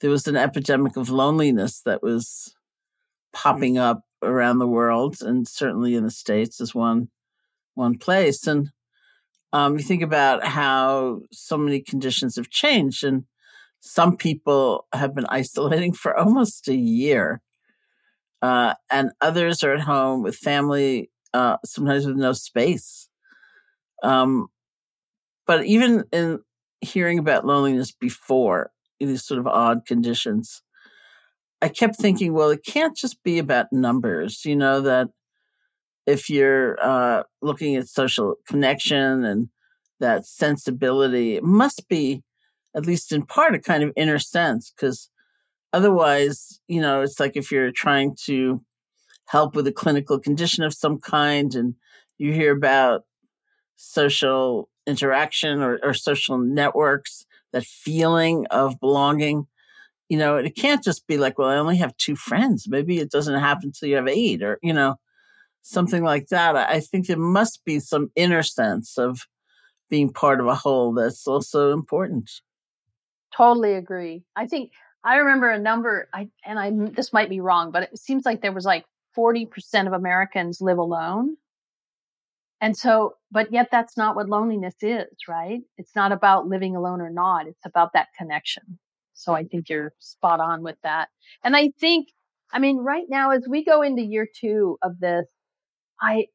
there 0.00 0.10
was 0.10 0.28
an 0.28 0.36
epidemic 0.36 0.96
of 0.96 1.10
loneliness 1.10 1.80
that 1.80 2.04
was 2.04 2.53
popping 3.34 3.78
up 3.78 4.02
around 4.22 4.58
the 4.58 4.68
world, 4.68 5.18
and 5.22 5.48
certainly 5.48 5.94
in 5.96 6.04
the 6.04 6.10
states 6.10 6.60
is 6.60 6.74
one 6.74 7.08
one 7.74 7.98
place. 7.98 8.46
And 8.46 8.70
Um, 9.52 9.78
you 9.78 9.84
think 9.84 10.02
about 10.02 10.44
how 10.46 11.20
so 11.32 11.56
many 11.56 11.80
conditions 11.80 12.36
have 12.36 12.50
changed, 12.50 13.04
and 13.04 13.24
some 13.80 14.16
people 14.16 14.86
have 14.92 15.14
been 15.14 15.26
isolating 15.30 15.92
for 15.94 16.16
almost 16.18 16.68
a 16.68 16.76
year, 16.76 17.40
uh, 18.42 18.74
and 18.90 19.10
others 19.20 19.62
are 19.64 19.72
at 19.74 19.80
home 19.80 20.22
with 20.22 20.36
family, 20.36 21.10
uh, 21.32 21.56
sometimes 21.64 22.06
with 22.06 22.16
no 22.16 22.32
space. 22.32 23.08
Um, 24.02 24.48
but 25.46 25.64
even 25.66 26.04
in 26.12 26.40
hearing 26.80 27.18
about 27.18 27.46
loneliness 27.46 27.92
before, 27.92 28.72
in 29.00 29.08
these 29.08 29.24
sort 29.24 29.40
of 29.40 29.46
odd 29.46 29.86
conditions, 29.86 30.62
I 31.64 31.68
kept 31.68 31.96
thinking, 31.96 32.34
well, 32.34 32.50
it 32.50 32.62
can't 32.62 32.94
just 32.94 33.22
be 33.22 33.38
about 33.38 33.72
numbers, 33.72 34.44
you 34.44 34.54
know, 34.54 34.82
that 34.82 35.08
if 36.06 36.28
you're 36.28 36.76
uh, 36.78 37.22
looking 37.40 37.74
at 37.76 37.88
social 37.88 38.34
connection 38.46 39.24
and 39.24 39.48
that 39.98 40.26
sensibility, 40.26 41.36
it 41.36 41.42
must 41.42 41.88
be, 41.88 42.22
at 42.76 42.84
least 42.84 43.12
in 43.12 43.24
part, 43.24 43.54
a 43.54 43.58
kind 43.58 43.82
of 43.82 43.92
inner 43.96 44.18
sense, 44.18 44.74
because 44.76 45.08
otherwise, 45.72 46.60
you 46.68 46.82
know, 46.82 47.00
it's 47.00 47.18
like 47.18 47.34
if 47.34 47.50
you're 47.50 47.72
trying 47.72 48.14
to 48.26 48.62
help 49.28 49.56
with 49.56 49.66
a 49.66 49.72
clinical 49.72 50.20
condition 50.20 50.64
of 50.64 50.74
some 50.74 50.98
kind 50.98 51.54
and 51.54 51.76
you 52.18 52.30
hear 52.34 52.54
about 52.54 53.04
social 53.76 54.68
interaction 54.86 55.62
or, 55.62 55.78
or 55.82 55.94
social 55.94 56.36
networks, 56.36 57.24
that 57.54 57.64
feeling 57.64 58.46
of 58.50 58.78
belonging, 58.80 59.46
you 60.14 60.20
know, 60.20 60.36
it 60.36 60.54
can't 60.54 60.80
just 60.80 61.08
be 61.08 61.18
like, 61.18 61.40
well, 61.40 61.48
I 61.48 61.56
only 61.56 61.76
have 61.78 61.96
two 61.96 62.14
friends. 62.14 62.68
Maybe 62.68 63.00
it 63.00 63.10
doesn't 63.10 63.40
happen 63.40 63.70
until 63.70 63.88
you 63.88 63.96
have 63.96 64.06
eight 64.06 64.44
or, 64.44 64.60
you 64.62 64.72
know, 64.72 64.94
something 65.62 66.04
like 66.04 66.28
that. 66.28 66.54
I 66.54 66.78
think 66.78 67.08
there 67.08 67.16
must 67.16 67.64
be 67.64 67.80
some 67.80 68.12
inner 68.14 68.44
sense 68.44 68.96
of 68.96 69.22
being 69.90 70.12
part 70.12 70.38
of 70.38 70.46
a 70.46 70.54
whole 70.54 70.92
that's 70.92 71.26
also 71.26 71.72
important. 71.72 72.30
Totally 73.36 73.74
agree. 73.74 74.22
I 74.36 74.46
think 74.46 74.70
I 75.02 75.16
remember 75.16 75.50
a 75.50 75.58
number 75.58 76.08
I 76.14 76.28
and 76.44 76.60
I 76.60 76.70
this 76.92 77.12
might 77.12 77.28
be 77.28 77.40
wrong, 77.40 77.72
but 77.72 77.82
it 77.82 77.98
seems 77.98 78.24
like 78.24 78.40
there 78.40 78.52
was 78.52 78.64
like 78.64 78.84
40% 79.18 79.88
of 79.88 79.94
Americans 79.94 80.60
live 80.60 80.78
alone. 80.78 81.38
And 82.60 82.76
so, 82.76 83.16
but 83.32 83.52
yet 83.52 83.66
that's 83.72 83.96
not 83.96 84.14
what 84.14 84.28
loneliness 84.28 84.76
is, 84.80 85.08
right? 85.26 85.62
It's 85.76 85.96
not 85.96 86.12
about 86.12 86.46
living 86.46 86.76
alone 86.76 87.00
or 87.00 87.10
not. 87.10 87.48
It's 87.48 87.66
about 87.66 87.94
that 87.94 88.10
connection. 88.16 88.78
So 89.14 89.32
I 89.32 89.44
think 89.44 89.68
you're 89.68 89.92
spot 89.98 90.40
on 90.40 90.62
with 90.62 90.76
that. 90.82 91.08
And 91.42 91.56
I 91.56 91.70
think, 91.80 92.08
I 92.52 92.58
mean, 92.58 92.78
right 92.78 93.06
now, 93.08 93.30
as 93.30 93.46
we 93.48 93.64
go 93.64 93.82
into 93.82 94.02
year 94.02 94.26
two 94.40 94.78
of 94.82 94.98
this, 95.00 95.26
I, 96.00 96.26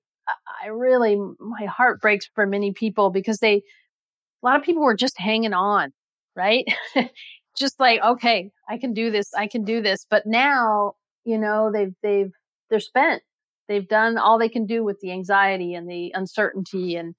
I 0.64 0.68
really, 0.68 1.18
my 1.18 1.66
heart 1.66 2.02
breaks 2.02 2.28
for 2.34 2.46
many 2.46 2.72
people 2.74 3.10
because 3.10 3.40
they, 3.40 3.56
a 3.56 3.62
lot 4.44 4.58
of 4.58 4.64
people 4.64 4.84
were 4.84 4.96
just 4.96 5.20
hanging 5.20 5.54
on, 5.54 5.92
right? 6.36 6.66
just 7.58 7.80
like, 7.80 8.02
okay, 8.02 8.52
I 8.68 8.78
can 8.78 8.94
do 8.94 9.12
this. 9.12 9.34
I 9.36 9.48
can 9.48 9.64
do 9.64 9.82
this. 9.82 10.06
But 10.10 10.24
now, 10.26 10.94
you 11.26 11.38
know, 11.38 11.72
they've, 11.72 11.94
they've, 12.02 12.32
they're 12.70 12.80
spent 12.80 13.22
they've 13.70 13.88
done 13.88 14.18
all 14.18 14.38
they 14.38 14.50
can 14.50 14.66
do 14.66 14.84
with 14.84 15.00
the 15.00 15.14
anxiety 15.14 15.74
and 15.74 15.90
the 15.90 16.12
uncertainty 16.14 16.98
and 16.98 17.16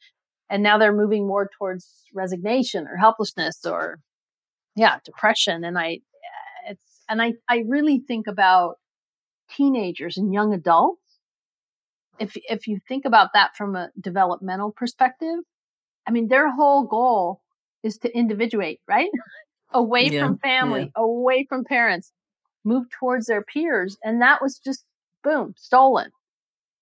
and 0.51 0.65
now 0.65 0.77
they're 0.77 0.93
moving 0.93 1.27
more 1.27 1.49
towards 1.57 2.03
resignation 2.13 2.87
or 2.89 2.97
helplessness 2.97 3.65
or 3.65 4.01
yeah 4.77 4.99
depression 5.05 5.65
and 5.65 5.79
i 5.79 5.99
it's 6.69 7.03
and 7.09 7.21
i 7.21 7.33
i 7.49 7.65
really 7.67 7.99
think 7.99 8.27
about 8.27 8.77
teenagers 9.55 10.17
and 10.17 10.33
young 10.33 10.53
adults 10.55 11.01
if 12.19 12.37
if 12.49 12.67
you 12.67 12.79
think 12.89 13.05
about 13.05 13.31
that 13.35 13.57
from 13.57 13.77
a 13.77 13.91
developmental 14.01 14.71
perspective 14.71 15.39
i 16.07 16.11
mean 16.11 16.29
their 16.29 16.51
whole 16.51 16.85
goal 16.85 17.41
is 17.83 17.99
to 17.99 18.17
individuate 18.17 18.81
right 18.87 19.11
away 19.73 20.09
yeah, 20.09 20.25
from 20.27 20.39
family 20.39 20.83
yeah. 20.83 21.03
away 21.03 21.47
from 21.49 21.65
parents 21.65 22.13
move 22.65 22.87
towards 22.91 23.27
their 23.27 23.43
peers 23.43 23.97
and 24.05 24.21
that 24.21 24.43
was 24.43 24.59
just 24.59 24.85
boom 25.23 25.55
stolen 25.57 26.11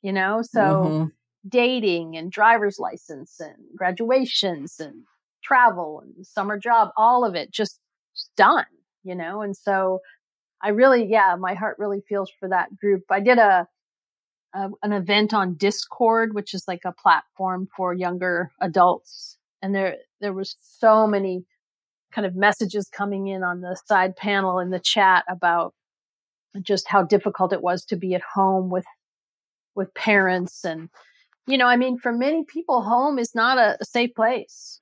you 0.02 0.12
know? 0.12 0.42
So 0.42 0.60
mm-hmm. 0.60 1.04
dating 1.48 2.16
and 2.16 2.30
driver's 2.30 2.78
license 2.78 3.40
and 3.40 3.56
graduations 3.76 4.80
and 4.80 5.04
travel 5.42 6.02
and 6.04 6.26
summer 6.26 6.58
job, 6.58 6.90
all 6.96 7.24
of 7.24 7.34
it 7.34 7.50
just, 7.50 7.80
just 8.14 8.30
done, 8.36 8.64
you 9.02 9.14
know? 9.14 9.42
And 9.42 9.56
so 9.56 10.00
I 10.62 10.70
really, 10.70 11.06
yeah, 11.06 11.36
my 11.38 11.54
heart 11.54 11.76
really 11.78 12.02
feels 12.08 12.30
for 12.38 12.48
that 12.48 12.76
group. 12.76 13.04
I 13.10 13.20
did 13.20 13.38
a, 13.38 13.66
a 14.54 14.68
an 14.82 14.92
event 14.92 15.34
on 15.34 15.54
Discord, 15.54 16.34
which 16.34 16.54
is 16.54 16.64
like 16.66 16.82
a 16.84 16.92
platform 16.92 17.68
for 17.76 17.94
younger 17.94 18.50
adults. 18.60 19.36
And 19.62 19.74
there, 19.74 19.96
there 20.20 20.32
was 20.32 20.56
so 20.62 21.06
many 21.06 21.44
kind 22.12 22.26
of 22.26 22.34
messages 22.34 22.88
coming 22.88 23.28
in 23.28 23.42
on 23.42 23.60
the 23.60 23.76
side 23.86 24.16
panel 24.16 24.58
in 24.58 24.70
the 24.70 24.80
chat 24.80 25.24
about 25.28 25.74
just 26.62 26.88
how 26.88 27.02
difficult 27.02 27.52
it 27.52 27.62
was 27.62 27.84
to 27.84 27.96
be 27.96 28.14
at 28.14 28.22
home 28.22 28.70
with 28.70 28.86
with 29.74 29.92
parents 29.94 30.64
and 30.64 30.88
you 31.46 31.58
know 31.58 31.66
i 31.66 31.76
mean 31.76 31.98
for 31.98 32.12
many 32.12 32.44
people 32.44 32.82
home 32.82 33.18
is 33.18 33.34
not 33.34 33.58
a, 33.58 33.76
a 33.80 33.84
safe 33.84 34.14
place 34.14 34.80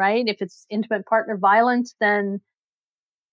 right 0.00 0.24
if 0.26 0.40
it's 0.40 0.66
intimate 0.70 1.04
partner 1.06 1.36
violence 1.36 1.94
then 2.00 2.40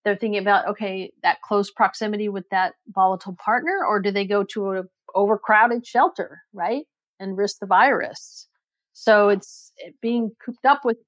they're 0.04 0.16
thinking 0.16 0.40
about 0.40 0.68
okay 0.68 1.10
that 1.22 1.40
close 1.42 1.70
proximity 1.70 2.28
with 2.28 2.44
that 2.50 2.74
volatile 2.88 3.36
partner 3.42 3.80
or 3.88 4.00
do 4.00 4.10
they 4.10 4.26
go 4.26 4.44
to 4.44 4.70
an 4.70 4.88
overcrowded 5.14 5.86
shelter 5.86 6.40
right 6.52 6.84
and 7.18 7.36
risk 7.36 7.56
the 7.60 7.66
virus 7.66 8.46
so 8.92 9.28
it's 9.28 9.72
being 10.02 10.30
cooped 10.44 10.66
up 10.66 10.82
with 10.84 10.98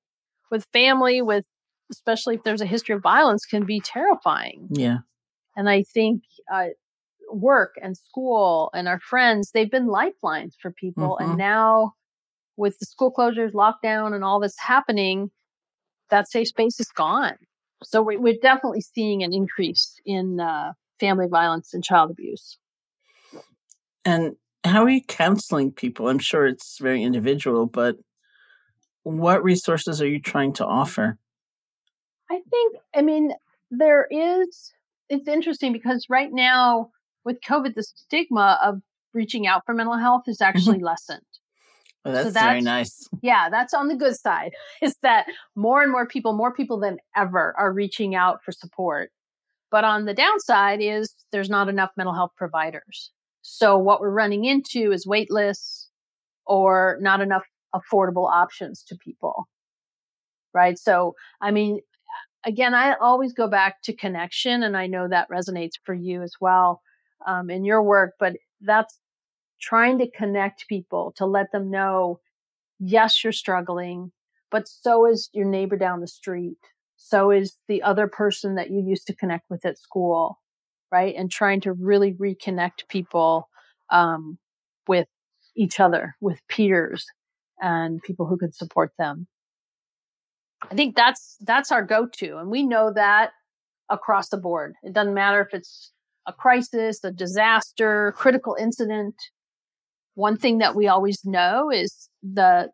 with 0.50 0.64
family 0.72 1.20
with 1.22 1.44
especially 1.92 2.34
if 2.34 2.42
there's 2.44 2.60
a 2.62 2.66
history 2.66 2.94
of 2.94 3.02
violence 3.02 3.44
can 3.44 3.64
be 3.64 3.80
terrifying 3.80 4.66
yeah 4.70 4.98
and 5.56 5.68
i 5.68 5.82
think 5.82 6.22
uh, 6.52 6.68
work 7.32 7.74
and 7.82 7.96
school 7.96 8.70
and 8.74 8.88
our 8.88 9.00
friends, 9.00 9.50
they've 9.52 9.70
been 9.70 9.86
lifelines 9.86 10.56
for 10.60 10.70
people. 10.72 11.18
Mm-hmm. 11.20 11.30
And 11.30 11.38
now 11.38 11.94
with 12.56 12.78
the 12.78 12.86
school 12.86 13.12
closures, 13.16 13.52
lockdown, 13.52 14.14
and 14.14 14.24
all 14.24 14.40
this 14.40 14.56
happening, 14.58 15.30
that 16.10 16.30
safe 16.30 16.48
space 16.48 16.80
is 16.80 16.88
gone. 16.88 17.36
So 17.82 18.02
we, 18.02 18.16
are 18.16 18.34
definitely 18.42 18.82
seeing 18.82 19.22
an 19.22 19.32
increase 19.32 19.94
in 20.04 20.40
uh, 20.40 20.72
family 20.98 21.26
violence 21.28 21.72
and 21.72 21.82
child 21.82 22.10
abuse. 22.10 22.58
And 24.04 24.36
how 24.64 24.84
are 24.84 24.90
you 24.90 25.02
counseling 25.02 25.72
people? 25.72 26.08
I'm 26.08 26.18
sure 26.18 26.46
it's 26.46 26.78
very 26.78 27.02
individual, 27.02 27.66
but 27.66 27.96
what 29.02 29.42
resources 29.42 30.02
are 30.02 30.08
you 30.08 30.20
trying 30.20 30.52
to 30.54 30.66
offer? 30.66 31.18
I 32.30 32.40
think, 32.50 32.76
I 32.94 33.02
mean, 33.02 33.32
there 33.70 34.06
is, 34.10 34.72
it's 35.08 35.26
interesting 35.26 35.72
because 35.72 36.06
right 36.10 36.30
now 36.32 36.90
with 37.24 37.40
COVID, 37.40 37.74
the 37.74 37.82
stigma 37.82 38.58
of 38.62 38.80
reaching 39.14 39.46
out 39.46 39.64
for 39.66 39.74
mental 39.74 39.96
health 39.96 40.22
is 40.26 40.40
actually 40.40 40.76
mm-hmm. 40.76 40.86
lessened. 40.86 41.22
Well, 42.04 42.14
that's, 42.14 42.28
so 42.28 42.32
that's 42.32 42.46
very 42.46 42.60
nice. 42.62 43.08
Yeah, 43.22 43.48
that's 43.50 43.74
on 43.74 43.88
the 43.88 43.96
good 43.96 44.16
side 44.16 44.52
is 44.82 44.96
that 45.02 45.26
more 45.54 45.82
and 45.82 45.92
more 45.92 46.06
people, 46.06 46.32
more 46.32 46.52
people 46.52 46.78
than 46.78 46.98
ever 47.16 47.54
are 47.58 47.72
reaching 47.72 48.14
out 48.14 48.42
for 48.44 48.52
support. 48.52 49.10
But 49.70 49.84
on 49.84 50.04
the 50.04 50.14
downside 50.14 50.80
is 50.80 51.14
there's 51.30 51.50
not 51.50 51.68
enough 51.68 51.90
mental 51.96 52.14
health 52.14 52.32
providers. 52.36 53.10
So 53.42 53.78
what 53.78 54.00
we're 54.00 54.10
running 54.10 54.44
into 54.44 54.92
is 54.92 55.06
wait 55.06 55.30
lists 55.30 55.88
or 56.46 56.98
not 57.00 57.20
enough 57.20 57.44
affordable 57.74 58.28
options 58.28 58.82
to 58.84 58.96
people. 58.96 59.48
Right. 60.52 60.78
So, 60.78 61.14
I 61.40 61.52
mean, 61.52 61.80
again, 62.44 62.74
I 62.74 62.94
always 62.94 63.32
go 63.32 63.48
back 63.48 63.82
to 63.82 63.94
connection 63.94 64.62
and 64.62 64.76
I 64.76 64.86
know 64.86 65.06
that 65.08 65.30
resonates 65.30 65.74
for 65.84 65.94
you 65.94 66.22
as 66.22 66.32
well 66.40 66.82
um, 67.26 67.50
in 67.50 67.64
your 67.64 67.82
work, 67.82 68.14
but 68.18 68.34
that's 68.60 68.98
trying 69.60 69.98
to 69.98 70.10
connect 70.10 70.68
people 70.68 71.12
to 71.16 71.26
let 71.26 71.52
them 71.52 71.70
know, 71.70 72.20
yes, 72.78 73.22
you're 73.22 73.32
struggling, 73.32 74.12
but 74.50 74.66
so 74.66 75.06
is 75.06 75.28
your 75.32 75.46
neighbor 75.46 75.76
down 75.76 76.00
the 76.00 76.08
street. 76.08 76.56
So 76.96 77.30
is 77.30 77.56
the 77.66 77.82
other 77.82 78.08
person 78.08 78.56
that 78.56 78.70
you 78.70 78.82
used 78.82 79.06
to 79.06 79.14
connect 79.14 79.48
with 79.48 79.64
at 79.64 79.78
school, 79.78 80.38
right? 80.92 81.14
And 81.16 81.30
trying 81.30 81.60
to 81.62 81.72
really 81.72 82.12
reconnect 82.12 82.88
people 82.88 83.48
um, 83.90 84.38
with 84.86 85.08
each 85.56 85.80
other, 85.80 86.16
with 86.20 86.40
peers 86.48 87.06
and 87.60 88.02
people 88.02 88.26
who 88.26 88.36
could 88.36 88.54
support 88.54 88.92
them. 88.98 89.26
I 90.70 90.74
think 90.74 90.94
that's 90.94 91.38
that's 91.40 91.72
our 91.72 91.82
go-to, 91.82 92.36
and 92.36 92.50
we 92.50 92.62
know 92.62 92.92
that 92.92 93.30
across 93.88 94.28
the 94.28 94.36
board. 94.36 94.74
It 94.82 94.92
doesn't 94.92 95.14
matter 95.14 95.40
if 95.40 95.54
it's 95.54 95.92
a 96.26 96.34
crisis, 96.34 97.02
a 97.02 97.10
disaster, 97.10 98.12
critical 98.16 98.56
incident, 98.60 99.14
one 100.20 100.36
thing 100.36 100.58
that 100.58 100.76
we 100.76 100.86
always 100.86 101.24
know 101.24 101.70
is 101.70 102.08
the 102.22 102.70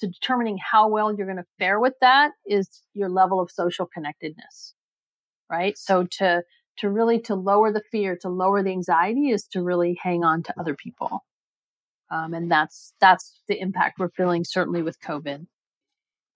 to 0.00 0.06
determining 0.06 0.58
how 0.58 0.88
well 0.88 1.14
you're 1.14 1.26
going 1.26 1.38
to 1.38 1.46
fare 1.58 1.80
with 1.80 1.94
that 2.00 2.32
is 2.46 2.82
your 2.94 3.08
level 3.08 3.40
of 3.40 3.50
social 3.50 3.86
connectedness. 3.86 4.74
Right? 5.50 5.76
So 5.78 6.06
to 6.18 6.42
to 6.78 6.90
really 6.90 7.20
to 7.20 7.34
lower 7.34 7.72
the 7.72 7.82
fear, 7.92 8.16
to 8.20 8.28
lower 8.28 8.62
the 8.62 8.70
anxiety 8.70 9.30
is 9.30 9.46
to 9.48 9.62
really 9.62 9.98
hang 10.02 10.24
on 10.24 10.42
to 10.42 10.54
other 10.58 10.74
people. 10.74 11.24
Um, 12.10 12.34
and 12.34 12.50
that's 12.50 12.92
that's 13.00 13.40
the 13.48 13.60
impact 13.60 13.98
we're 13.98 14.10
feeling 14.10 14.44
certainly 14.44 14.82
with 14.82 15.00
COVID. 15.00 15.46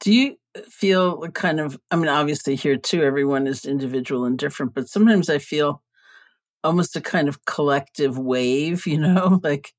Do 0.00 0.12
you 0.12 0.36
feel 0.68 1.28
kind 1.30 1.58
of, 1.58 1.78
I 1.90 1.96
mean, 1.96 2.08
obviously 2.08 2.54
here 2.54 2.76
too, 2.76 3.02
everyone 3.02 3.46
is 3.46 3.64
individual 3.64 4.24
and 4.24 4.38
different, 4.38 4.74
but 4.74 4.88
sometimes 4.88 5.28
I 5.28 5.38
feel 5.38 5.82
almost 6.62 6.94
a 6.94 7.00
kind 7.00 7.28
of 7.28 7.44
collective 7.44 8.16
wave, 8.16 8.86
you 8.86 8.98
know, 8.98 9.40
like, 9.42 9.72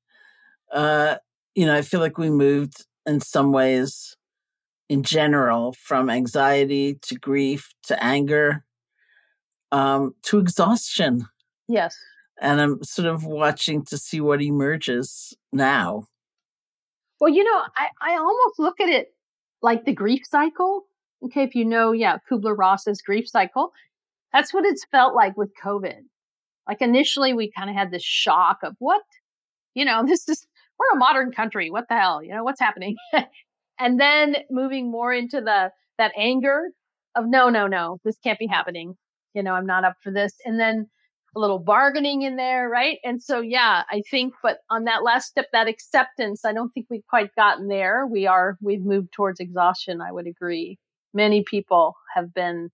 uh, 0.72 1.16
you 1.54 1.66
know, 1.66 1.74
I 1.74 1.82
feel 1.82 2.00
like 2.00 2.18
we 2.18 2.30
moved 2.30 2.86
in 3.06 3.20
some 3.20 3.52
ways 3.52 4.16
in 4.88 5.02
general 5.02 5.72
from 5.72 6.10
anxiety 6.10 6.98
to 7.02 7.14
grief 7.14 7.72
to 7.84 8.02
anger 8.02 8.64
um, 9.72 10.14
to 10.22 10.38
exhaustion. 10.38 11.26
Yes. 11.68 11.96
And 12.40 12.60
I'm 12.60 12.82
sort 12.82 13.06
of 13.06 13.24
watching 13.24 13.84
to 13.86 13.98
see 13.98 14.20
what 14.20 14.42
emerges 14.42 15.34
now. 15.52 16.06
Well, 17.20 17.32
you 17.32 17.44
know, 17.44 17.62
I, 17.76 17.88
I 18.00 18.16
almost 18.16 18.58
look 18.58 18.80
at 18.80 18.88
it 18.88 19.14
like 19.62 19.84
the 19.84 19.92
grief 19.92 20.22
cycle. 20.24 20.86
Okay, 21.22 21.42
if 21.42 21.54
you 21.54 21.66
know, 21.66 21.92
yeah, 21.92 22.16
Kubler 22.30 22.56
Ross's 22.56 23.02
grief 23.02 23.28
cycle, 23.28 23.72
that's 24.32 24.54
what 24.54 24.64
it's 24.64 24.86
felt 24.86 25.14
like 25.14 25.36
with 25.36 25.50
COVID. 25.62 26.00
Like 26.66 26.80
initially, 26.80 27.34
we 27.34 27.50
kind 27.50 27.68
of 27.68 27.76
had 27.76 27.90
this 27.90 28.02
shock 28.02 28.58
of 28.62 28.74
what, 28.78 29.02
you 29.74 29.84
know, 29.84 30.02
this 30.06 30.28
is, 30.28 30.46
we're 30.80 30.96
a 30.96 30.98
modern 30.98 31.30
country. 31.30 31.70
What 31.70 31.88
the 31.88 31.96
hell? 31.96 32.22
You 32.22 32.34
know, 32.34 32.42
what's 32.42 32.60
happening? 32.60 32.96
and 33.78 34.00
then 34.00 34.36
moving 34.50 34.90
more 34.90 35.12
into 35.12 35.40
the, 35.40 35.70
that 35.98 36.12
anger 36.16 36.70
of 37.14 37.24
no, 37.26 37.50
no, 37.50 37.66
no, 37.66 37.98
this 38.04 38.16
can't 38.24 38.38
be 38.38 38.46
happening. 38.46 38.94
You 39.34 39.42
know, 39.42 39.52
I'm 39.52 39.66
not 39.66 39.84
up 39.84 39.96
for 40.02 40.10
this. 40.10 40.32
And 40.44 40.58
then 40.58 40.86
a 41.36 41.38
little 41.38 41.58
bargaining 41.58 42.22
in 42.22 42.36
there, 42.36 42.68
right? 42.68 42.98
And 43.04 43.22
so, 43.22 43.40
yeah, 43.40 43.82
I 43.90 44.02
think, 44.10 44.34
but 44.42 44.58
on 44.70 44.84
that 44.84 45.04
last 45.04 45.26
step, 45.26 45.46
that 45.52 45.68
acceptance, 45.68 46.44
I 46.44 46.52
don't 46.52 46.70
think 46.70 46.86
we've 46.90 47.06
quite 47.08 47.34
gotten 47.36 47.68
there. 47.68 48.06
We 48.06 48.26
are, 48.26 48.56
we've 48.60 48.84
moved 48.84 49.12
towards 49.12 49.38
exhaustion. 49.38 50.00
I 50.00 50.12
would 50.12 50.26
agree. 50.26 50.78
Many 51.12 51.44
people 51.44 51.94
have 52.14 52.32
been 52.34 52.70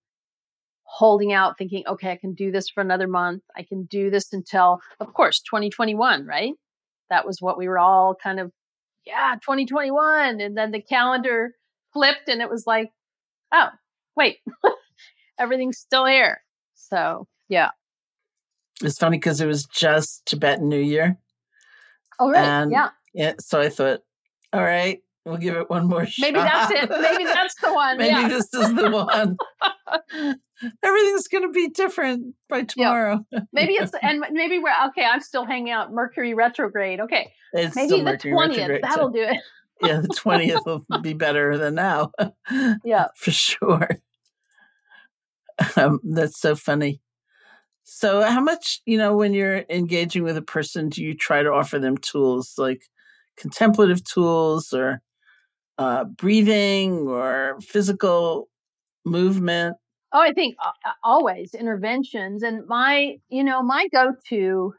holding 0.83 1.33
out, 1.33 1.57
thinking, 1.57 1.83
okay, 1.87 2.11
I 2.11 2.17
can 2.17 2.33
do 2.33 2.51
this 2.51 2.69
for 2.69 2.81
another 2.81 3.07
month. 3.07 3.43
I 3.55 3.63
can 3.63 3.85
do 3.85 4.09
this 4.09 4.31
until, 4.31 4.79
of 4.99 5.13
course, 5.13 5.41
2021, 5.41 6.25
right? 6.25 6.53
That 7.09 7.25
was 7.25 7.41
what 7.41 7.57
we 7.57 7.67
were 7.67 7.79
all 7.79 8.15
kind 8.15 8.39
of, 8.39 8.51
yeah, 9.05 9.35
2021. 9.41 10.41
And 10.41 10.57
then 10.57 10.71
the 10.71 10.81
calendar 10.81 11.53
flipped 11.93 12.27
and 12.27 12.41
it 12.41 12.49
was 12.49 12.65
like, 12.67 12.91
oh, 13.53 13.69
wait, 14.15 14.37
everything's 15.39 15.77
still 15.77 16.05
here. 16.05 16.41
So, 16.75 17.27
yeah. 17.49 17.71
It's 18.83 18.97
funny 18.97 19.17
because 19.17 19.41
it 19.41 19.47
was 19.47 19.65
just 19.65 20.25
Tibetan 20.25 20.69
New 20.69 20.79
Year. 20.79 21.17
Oh, 22.19 22.31
right. 22.31 22.43
And 22.43 22.71
yeah. 22.71 22.89
Yeah. 23.13 23.33
So 23.39 23.59
I 23.59 23.69
thought, 23.69 24.01
all 24.53 24.63
right, 24.63 24.99
we'll 25.25 25.37
give 25.37 25.55
it 25.55 25.69
one 25.69 25.87
more 25.87 26.05
shot. 26.05 26.23
Maybe 26.23 26.39
that's 26.39 26.71
it. 26.71 26.89
Maybe 26.89 27.25
that's 27.25 27.55
the 27.61 27.73
one. 27.73 27.97
Maybe 27.97 28.09
yeah. 28.09 28.27
this 28.27 28.53
is 28.53 28.73
the 28.73 28.91
one. 28.91 29.37
Everything's 30.83 31.27
going 31.27 31.43
to 31.43 31.51
be 31.51 31.69
different 31.69 32.35
by 32.49 32.63
tomorrow. 32.63 33.25
Yeah. 33.31 33.39
Maybe 33.53 33.73
it's, 33.73 33.91
and 34.01 34.23
maybe 34.31 34.59
we're, 34.59 34.73
okay, 34.89 35.05
I'm 35.05 35.21
still 35.21 35.45
hanging 35.45 35.71
out 35.71 35.91
Mercury 35.91 36.33
retrograde. 36.33 36.99
Okay. 36.99 37.31
It's 37.53 37.75
maybe 37.75 38.01
the 38.01 38.17
20th, 38.17 38.81
that'll 38.81 39.07
so, 39.07 39.13
do 39.13 39.21
it. 39.21 39.37
yeah, 39.81 40.01
the 40.01 40.09
20th 40.09 40.65
will 40.65 40.83
be 41.01 41.13
better 41.13 41.57
than 41.57 41.75
now. 41.75 42.11
Yeah. 42.83 43.07
For 43.15 43.31
sure. 43.31 43.89
Um, 45.75 45.99
that's 46.03 46.39
so 46.39 46.55
funny. 46.55 47.01
So, 47.83 48.21
how 48.21 48.41
much, 48.41 48.81
you 48.85 48.97
know, 48.97 49.15
when 49.15 49.33
you're 49.33 49.63
engaging 49.69 50.23
with 50.23 50.37
a 50.37 50.41
person, 50.41 50.89
do 50.89 51.03
you 51.03 51.15
try 51.15 51.41
to 51.41 51.51
offer 51.51 51.79
them 51.79 51.97
tools 51.97 52.55
like 52.57 52.81
contemplative 53.37 54.03
tools 54.03 54.73
or 54.73 55.01
uh, 55.77 56.03
breathing 56.03 57.07
or 57.07 57.57
physical 57.61 58.49
movement? 59.05 59.77
Oh, 60.13 60.21
I 60.21 60.33
think 60.33 60.55
uh, 60.65 60.91
always 61.03 61.53
interventions. 61.53 62.43
And 62.43 62.65
my, 62.67 63.17
you 63.29 63.43
know, 63.43 63.61
my 63.61 63.87
go 63.91 64.13
to 64.29 64.73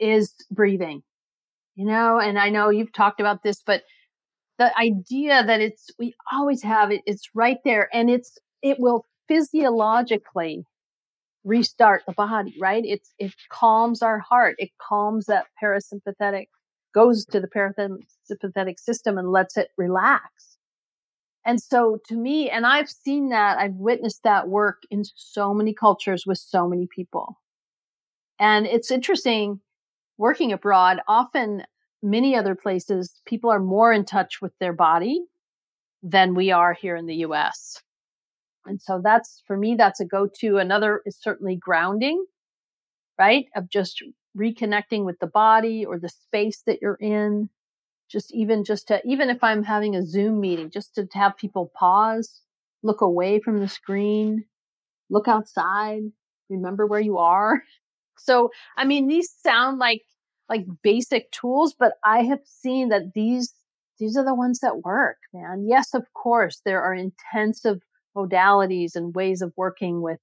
is 0.00 0.34
breathing, 0.50 1.02
you 1.76 1.86
know, 1.86 2.18
and 2.20 2.38
I 2.38 2.50
know 2.50 2.70
you've 2.70 2.92
talked 2.92 3.20
about 3.20 3.42
this, 3.42 3.62
but 3.64 3.82
the 4.58 4.76
idea 4.78 5.44
that 5.44 5.60
it's, 5.60 5.90
we 5.98 6.14
always 6.32 6.62
have 6.62 6.90
it, 6.92 7.02
it's 7.06 7.28
right 7.34 7.58
there 7.64 7.88
and 7.92 8.10
it's, 8.10 8.38
it 8.62 8.78
will 8.80 9.06
physiologically 9.28 10.64
restart 11.44 12.02
the 12.06 12.12
body, 12.12 12.54
right? 12.60 12.84
It's, 12.84 13.12
it 13.18 13.32
calms 13.50 14.02
our 14.02 14.18
heart. 14.18 14.56
It 14.58 14.70
calms 14.80 15.26
that 15.26 15.46
parasympathetic, 15.62 16.46
goes 16.94 17.24
to 17.26 17.40
the 17.40 17.48
parasympathetic 17.48 18.80
system 18.80 19.18
and 19.18 19.30
lets 19.30 19.56
it 19.56 19.68
relax. 19.78 20.55
And 21.46 21.62
so 21.62 21.98
to 22.08 22.16
me, 22.16 22.50
and 22.50 22.66
I've 22.66 22.90
seen 22.90 23.28
that, 23.28 23.56
I've 23.58 23.76
witnessed 23.76 24.24
that 24.24 24.48
work 24.48 24.82
in 24.90 25.04
so 25.14 25.54
many 25.54 25.72
cultures 25.72 26.24
with 26.26 26.38
so 26.38 26.68
many 26.68 26.88
people. 26.92 27.40
And 28.40 28.66
it's 28.66 28.90
interesting 28.90 29.60
working 30.18 30.52
abroad. 30.52 31.00
Often 31.06 31.62
many 32.02 32.34
other 32.34 32.56
places, 32.56 33.20
people 33.26 33.48
are 33.50 33.60
more 33.60 33.92
in 33.92 34.04
touch 34.04 34.42
with 34.42 34.52
their 34.58 34.72
body 34.72 35.24
than 36.02 36.34
we 36.34 36.50
are 36.50 36.72
here 36.72 36.96
in 36.96 37.06
the 37.06 37.16
US. 37.16 37.80
And 38.66 38.82
so 38.82 39.00
that's 39.02 39.42
for 39.46 39.56
me, 39.56 39.76
that's 39.76 40.00
a 40.00 40.04
go 40.04 40.28
to. 40.40 40.58
Another 40.58 41.00
is 41.06 41.16
certainly 41.16 41.54
grounding, 41.54 42.24
right? 43.18 43.46
Of 43.54 43.70
just 43.70 44.02
reconnecting 44.36 45.04
with 45.04 45.20
the 45.20 45.28
body 45.28 45.84
or 45.84 45.98
the 45.98 46.08
space 46.08 46.62
that 46.66 46.80
you're 46.82 46.98
in. 47.00 47.50
Just 48.10 48.32
even 48.34 48.64
just 48.64 48.88
to, 48.88 49.00
even 49.04 49.30
if 49.30 49.42
I'm 49.42 49.64
having 49.64 49.96
a 49.96 50.06
Zoom 50.06 50.40
meeting, 50.40 50.70
just 50.70 50.94
to 50.94 51.08
have 51.12 51.36
people 51.36 51.72
pause, 51.74 52.40
look 52.82 53.00
away 53.00 53.40
from 53.40 53.60
the 53.60 53.68
screen, 53.68 54.44
look 55.10 55.28
outside, 55.28 56.02
remember 56.50 56.86
where 56.86 57.00
you 57.00 57.18
are. 57.18 57.62
So, 58.18 58.50
I 58.78 58.86
mean, 58.86 59.08
these 59.08 59.30
sound 59.42 59.78
like, 59.78 60.00
like 60.48 60.64
basic 60.82 61.30
tools, 61.32 61.74
but 61.78 61.92
I 62.02 62.22
have 62.22 62.40
seen 62.44 62.88
that 62.88 63.12
these, 63.14 63.52
these 63.98 64.16
are 64.16 64.24
the 64.24 64.34
ones 64.34 64.60
that 64.60 64.84
work, 64.84 65.18
man. 65.34 65.66
Yes, 65.68 65.92
of 65.92 66.06
course, 66.14 66.62
there 66.64 66.82
are 66.82 66.94
intensive 66.94 67.82
modalities 68.16 68.96
and 68.96 69.14
ways 69.14 69.42
of 69.42 69.52
working 69.56 70.00
with 70.00 70.18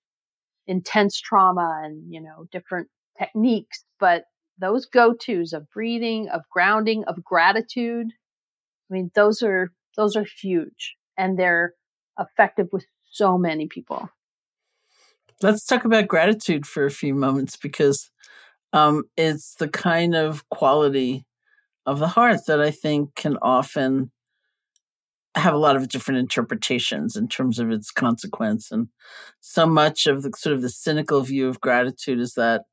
intense 0.68 1.20
trauma 1.20 1.82
and, 1.84 2.12
you 2.12 2.22
know, 2.22 2.48
different 2.52 2.88
techniques, 3.20 3.84
but 4.00 4.26
those 4.58 4.86
go-tos 4.86 5.54
of 5.54 5.70
breathing, 5.72 6.30
of 6.30 6.42
grounding, 6.50 7.04
of 7.06 7.24
gratitude, 7.24 8.08
I 8.90 8.94
mean, 8.94 9.12
those 9.16 9.42
are, 9.42 9.72
those 9.98 10.16
are 10.16 10.26
huge 10.42 10.96
and 11.18 11.38
they're 11.38 11.74
effective 12.20 12.68
with 12.72 12.86
so 13.12 13.38
many 13.38 13.68
people. 13.68 14.10
Let's 15.42 15.66
talk 15.66 15.86
about 15.86 16.08
gratitude 16.08 16.66
for 16.66 16.86
a 16.86 16.92
few 16.92 17.14
moments 17.14 17.58
because 17.58 18.10
um, 18.72 19.04
it's 19.18 19.56
the 19.56 19.68
kind 19.68 20.16
of 20.16 20.48
quality 20.50 21.26
of 21.86 22.00
the 22.00 22.08
heart 22.08 22.42
that 22.48 22.62
I 22.62 22.72
think 22.72 23.16
can 23.16 23.38
often 23.42 24.12
have 25.36 25.54
a 25.54 25.58
lot 25.58 25.76
of 25.76 25.90
different 25.90 26.20
interpretations 26.20 27.16
in 27.16 27.28
terms 27.28 27.60
of 27.60 27.72
its 27.72 27.92
consequence. 27.92 28.72
And 28.72 28.90
so 29.42 29.66
much 29.66 30.06
of 30.06 30.22
the 30.22 30.32
sort 30.38 30.56
of 30.56 30.62
the 30.62 30.70
cynical 30.70 31.22
view 31.22 31.48
of 31.48 31.60
gratitude 31.60 32.20
is 32.20 32.34
that 32.36 32.64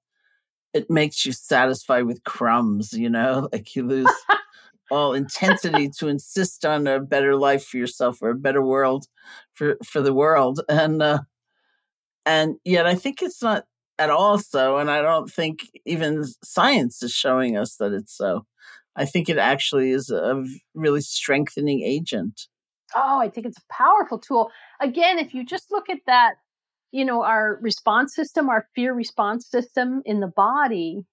it 0.73 0.91
makes 0.91 1.27
you 1.27 1.33
satisfied 1.33 2.05
with 2.05 2.25
crumbs, 2.25 2.93
you 2.93 3.11
know, 3.11 3.49
like 3.53 3.75
you 3.75 3.87
lose 3.87 4.13
all 4.91 5.13
intensity 5.13 5.89
to 5.89 6.09
insist 6.09 6.65
on 6.65 6.87
a 6.87 7.01
better 7.01 7.37
life 7.37 7.65
for 7.65 7.77
yourself 7.77 8.19
or 8.23 8.31
a 8.31 8.35
better 8.35 8.63
world 8.63 9.07
for, 9.55 9.77
for 9.85 10.01
the 10.01 10.15
world. 10.15 10.61
And, 10.69 11.03
uh, 11.03 11.21
and 12.27 12.57
yet 12.65 12.87
I 12.87 12.95
think 12.95 13.23
it's 13.23 13.43
not 13.43 13.65
at 13.99 14.11
all 14.11 14.39
so. 14.39 14.79
And 14.79 14.91
I 14.91 15.03
don't 15.03 15.31
think 15.31 15.69
even 15.85 16.25
science 16.43 17.03
is 17.03 17.13
showing 17.13 17.57
us 17.57 17.77
that 17.77 17.93
it's 17.93 18.17
so. 18.17 18.47
I 18.97 19.05
think 19.05 19.29
it 19.29 19.39
actually 19.39 19.93
is 19.93 20.11
a 20.11 20.45
really 20.75 21.01
strengthening 21.01 21.83
agent. 21.83 22.49
Oh, 22.95 23.21
I 23.21 23.29
think 23.29 23.47
it's 23.47 23.59
a 23.59 23.73
powerful 23.73 24.19
tool. 24.19 24.51
Again, 24.81 25.19
if 25.19 25.33
you 25.33 25.45
just 25.45 25.71
look 25.71 25.89
at 25.89 26.01
that, 26.07 26.35
you 26.93 27.05
know, 27.05 27.23
our 27.23 27.59
response 27.61 28.15
system, 28.15 28.49
our 28.49 28.67
fear 28.75 28.93
response 28.93 29.49
system 29.49 30.03
in 30.05 30.21
the 30.21 30.27
body, 30.27 31.05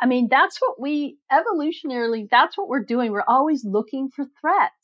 I 0.00 0.06
mean, 0.06 0.28
that's 0.28 0.60
what 0.60 0.80
we 0.80 1.18
evolutionarily, 1.32 2.28
that's 2.30 2.58
what 2.58 2.68
we're 2.68 2.84
doing. 2.84 3.12
We're 3.12 3.22
always 3.28 3.64
looking 3.64 4.10
for 4.10 4.26
threats. 4.40 4.74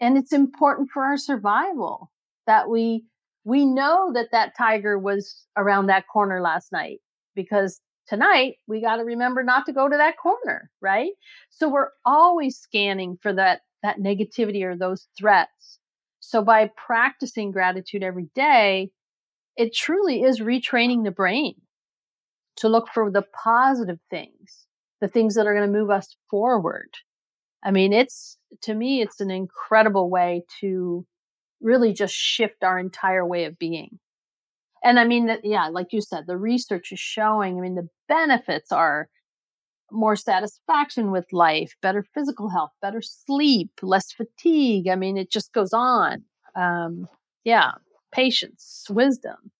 And 0.00 0.18
it's 0.18 0.32
important 0.32 0.90
for 0.90 1.04
our 1.04 1.16
survival 1.16 2.10
that 2.46 2.68
we, 2.68 3.04
we 3.44 3.64
know 3.64 4.12
that 4.14 4.28
that 4.32 4.56
tiger 4.56 4.98
was 4.98 5.44
around 5.56 5.86
that 5.86 6.08
corner 6.12 6.40
last 6.40 6.72
night 6.72 6.98
because 7.34 7.80
tonight 8.08 8.56
we 8.66 8.80
got 8.80 8.96
to 8.96 9.04
remember 9.04 9.42
not 9.42 9.66
to 9.66 9.72
go 9.72 9.88
to 9.88 9.96
that 9.96 10.16
corner, 10.16 10.70
right? 10.80 11.12
So 11.50 11.68
we're 11.68 11.90
always 12.04 12.58
scanning 12.58 13.18
for 13.22 13.32
that, 13.34 13.60
that 13.82 13.98
negativity 13.98 14.62
or 14.64 14.76
those 14.76 15.06
threats. 15.16 15.78
So 16.20 16.42
by 16.42 16.70
practicing 16.76 17.52
gratitude 17.52 18.02
every 18.02 18.28
day, 18.34 18.90
it 19.58 19.74
truly 19.74 20.22
is 20.22 20.40
retraining 20.40 21.04
the 21.04 21.10
brain 21.10 21.54
to 22.56 22.68
look 22.68 22.88
for 22.94 23.10
the 23.10 23.24
positive 23.44 23.98
things, 24.08 24.66
the 25.00 25.08
things 25.08 25.34
that 25.34 25.46
are 25.46 25.54
going 25.54 25.70
to 25.70 25.78
move 25.78 25.90
us 25.90 26.16
forward. 26.30 26.88
I 27.64 27.72
mean, 27.72 27.92
it's, 27.92 28.38
to 28.62 28.72
me, 28.72 29.02
it's 29.02 29.20
an 29.20 29.32
incredible 29.32 30.08
way 30.08 30.44
to 30.60 31.04
really 31.60 31.92
just 31.92 32.14
shift 32.14 32.62
our 32.62 32.78
entire 32.78 33.26
way 33.26 33.44
of 33.44 33.58
being. 33.58 33.98
And 34.84 35.00
I 35.00 35.04
mean 35.04 35.26
that, 35.26 35.40
yeah, 35.42 35.66
like 35.66 35.88
you 35.90 36.00
said, 36.00 36.28
the 36.28 36.36
research 36.36 36.92
is 36.92 37.00
showing, 37.00 37.58
I 37.58 37.60
mean, 37.60 37.74
the 37.74 37.88
benefits 38.08 38.70
are 38.70 39.08
more 39.90 40.14
satisfaction 40.14 41.10
with 41.10 41.32
life, 41.32 41.74
better 41.82 42.04
physical 42.14 42.48
health, 42.48 42.70
better 42.80 43.02
sleep, 43.02 43.70
less 43.82 44.12
fatigue. 44.12 44.86
I 44.86 44.94
mean, 44.94 45.16
it 45.16 45.32
just 45.32 45.52
goes 45.52 45.72
on. 45.72 46.22
Um, 46.54 47.08
yeah, 47.42 47.72
patience, 48.12 48.86
wisdom. 48.90 49.50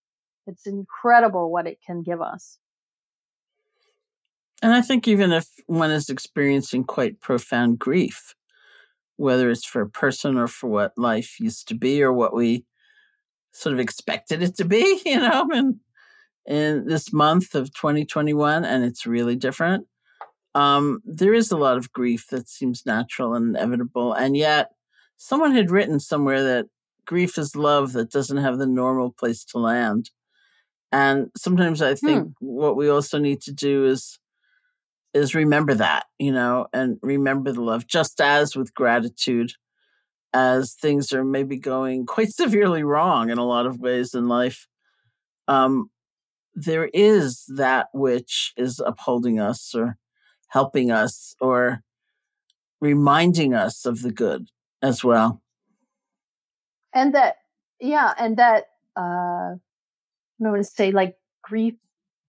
It's 0.47 0.67
incredible 0.67 1.51
what 1.51 1.67
it 1.67 1.79
can 1.85 2.03
give 2.03 2.21
us. 2.21 2.59
And 4.63 4.73
I 4.73 4.81
think 4.81 5.07
even 5.07 5.31
if 5.33 5.49
one 5.67 5.91
is 5.91 6.09
experiencing 6.09 6.85
quite 6.85 7.21
profound 7.21 7.79
grief, 7.79 8.35
whether 9.17 9.51
it's 9.51 9.67
for 9.67 9.83
a 9.83 9.91
person 9.91 10.37
or 10.37 10.49
for 10.49 10.69
what 10.69 10.97
life 10.97 11.39
used 11.39 11.69
to 11.69 11.75
be 11.75 12.03
or 12.03 12.13
what 12.13 12.35
we 12.35 12.65
sort 13.53 13.73
of 13.73 13.81
expected 13.81 14.43
it 14.43 14.57
to 14.57 14.65
be, 14.65 15.01
you 15.07 15.21
know, 15.21 15.47
in, 15.53 15.81
in 16.47 16.87
this 16.87 17.13
month 17.13 17.55
of 17.55 17.73
2021, 17.75 18.65
and 18.65 18.85
it's 18.85 19.07
really 19.07 19.37
different. 19.37 19.87
Um, 20.55 21.01
there 21.05 21.35
is 21.35 21.51
a 21.51 21.57
lot 21.57 21.77
of 21.77 21.93
grief 21.93 22.29
that 22.31 22.49
seems 22.49 22.87
natural 22.87 23.35
and 23.35 23.57
inevitable. 23.57 24.13
And 24.13 24.37
yet, 24.37 24.71
someone 25.17 25.53
had 25.53 25.71
written 25.71 26.01
somewhere 26.01 26.43
that 26.43 26.67
grief 27.09 27.39
is 27.39 27.57
love 27.57 27.95
that 27.95 28.13
doesn't 28.13 28.37
have 28.37 28.59
the 28.59 28.67
normal 28.67 29.11
place 29.11 29.43
to 29.43 29.59
land. 29.59 30.11
And 30.93 31.31
sometimes 31.37 31.81
I 31.81 31.95
think 31.95 32.29
hmm. 32.39 32.47
what 32.47 32.77
we 32.77 32.89
also 32.89 33.19
need 33.19 33.41
to 33.43 33.53
do 33.53 33.87
is 33.87 34.19
is 35.15 35.35
remember 35.35 35.75
that, 35.75 36.05
you 36.19 36.31
know, 36.31 36.67
and 36.73 36.99
remember 37.03 37.51
the 37.51 37.63
love, 37.63 37.87
just 37.87 38.21
as 38.21 38.55
with 38.55 38.75
gratitude, 38.75 39.53
as 40.35 40.75
things 40.75 41.15
are 41.15 41.25
maybe 41.25 41.59
going 41.59 42.05
quite 42.05 42.29
severely 42.43 42.83
wrong 42.83 43.31
in 43.31 43.39
a 43.39 43.47
lot 43.47 43.67
of 43.67 43.81
ways 43.81 44.15
in 44.15 44.29
life. 44.29 44.69
Um, 45.49 45.91
there 46.55 46.91
is 46.93 47.45
that 47.57 47.89
which 47.95 48.53
is 48.57 48.81
upholding 48.85 49.41
us 49.41 49.75
or 49.75 49.97
helping 50.49 50.91
us 50.91 51.35
or 51.41 51.83
reminding 52.81 53.55
us 53.55 53.87
of 53.87 54.03
the 54.03 54.13
good 54.13 54.49
as 54.83 55.03
well. 55.03 55.41
And 56.99 57.15
that, 57.15 57.37
yeah, 57.79 58.13
and 58.19 58.37
that, 58.39 58.65
uh, 58.97 59.55
I 59.55 59.59
want 60.41 60.57
to 60.57 60.65
say 60.65 60.91
like 60.91 61.17
grief, 61.43 61.75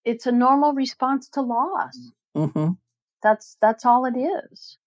it's 0.05 0.27
a 0.27 0.31
normal 0.31 0.73
response 0.73 1.27
to 1.29 1.41
loss. 1.41 1.97
Mm-hmm. 2.37 2.73
That's, 3.23 3.57
that's 3.59 3.83
all 3.83 4.05
it 4.05 4.15
is. 4.15 4.77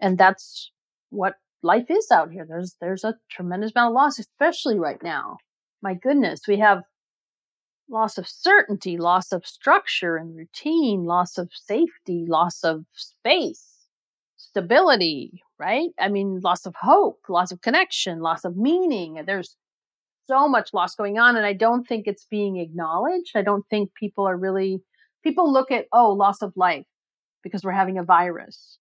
And 0.00 0.16
that's 0.16 0.72
what 1.10 1.34
life 1.62 1.90
is 1.90 2.10
out 2.10 2.32
here. 2.32 2.46
There's, 2.48 2.76
there's 2.80 3.04
a 3.04 3.18
tremendous 3.30 3.72
amount 3.76 3.90
of 3.90 3.96
loss, 3.96 4.18
especially 4.18 4.78
right 4.78 5.02
now. 5.02 5.36
My 5.82 5.92
goodness, 5.92 6.40
we 6.48 6.58
have 6.60 6.82
loss 7.90 8.16
of 8.16 8.26
certainty, 8.26 8.96
loss 8.96 9.30
of 9.30 9.46
structure 9.46 10.16
and 10.16 10.34
routine, 10.34 11.04
loss 11.04 11.36
of 11.36 11.50
safety, 11.52 12.24
loss 12.26 12.64
of 12.64 12.86
space, 12.94 13.75
stability, 14.48 15.42
right? 15.58 15.90
I 15.98 16.08
mean, 16.08 16.40
loss 16.42 16.66
of 16.66 16.74
hope, 16.80 17.20
loss 17.28 17.52
of 17.52 17.60
connection, 17.60 18.20
loss 18.20 18.44
of 18.44 18.56
meaning. 18.56 19.22
There's 19.26 19.56
so 20.26 20.48
much 20.48 20.72
loss 20.72 20.94
going 20.94 21.18
on. 21.18 21.36
And 21.36 21.46
I 21.46 21.52
don't 21.52 21.86
think 21.86 22.06
it's 22.06 22.26
being 22.30 22.58
acknowledged. 22.58 23.32
I 23.34 23.42
don't 23.42 23.64
think 23.68 23.94
people 23.94 24.26
are 24.26 24.36
really, 24.36 24.82
people 25.22 25.52
look 25.52 25.70
at, 25.70 25.86
oh, 25.92 26.12
loss 26.12 26.42
of 26.42 26.52
life 26.56 26.86
because 27.42 27.62
we're 27.62 27.72
having 27.72 27.98
a 27.98 28.04
virus 28.04 28.78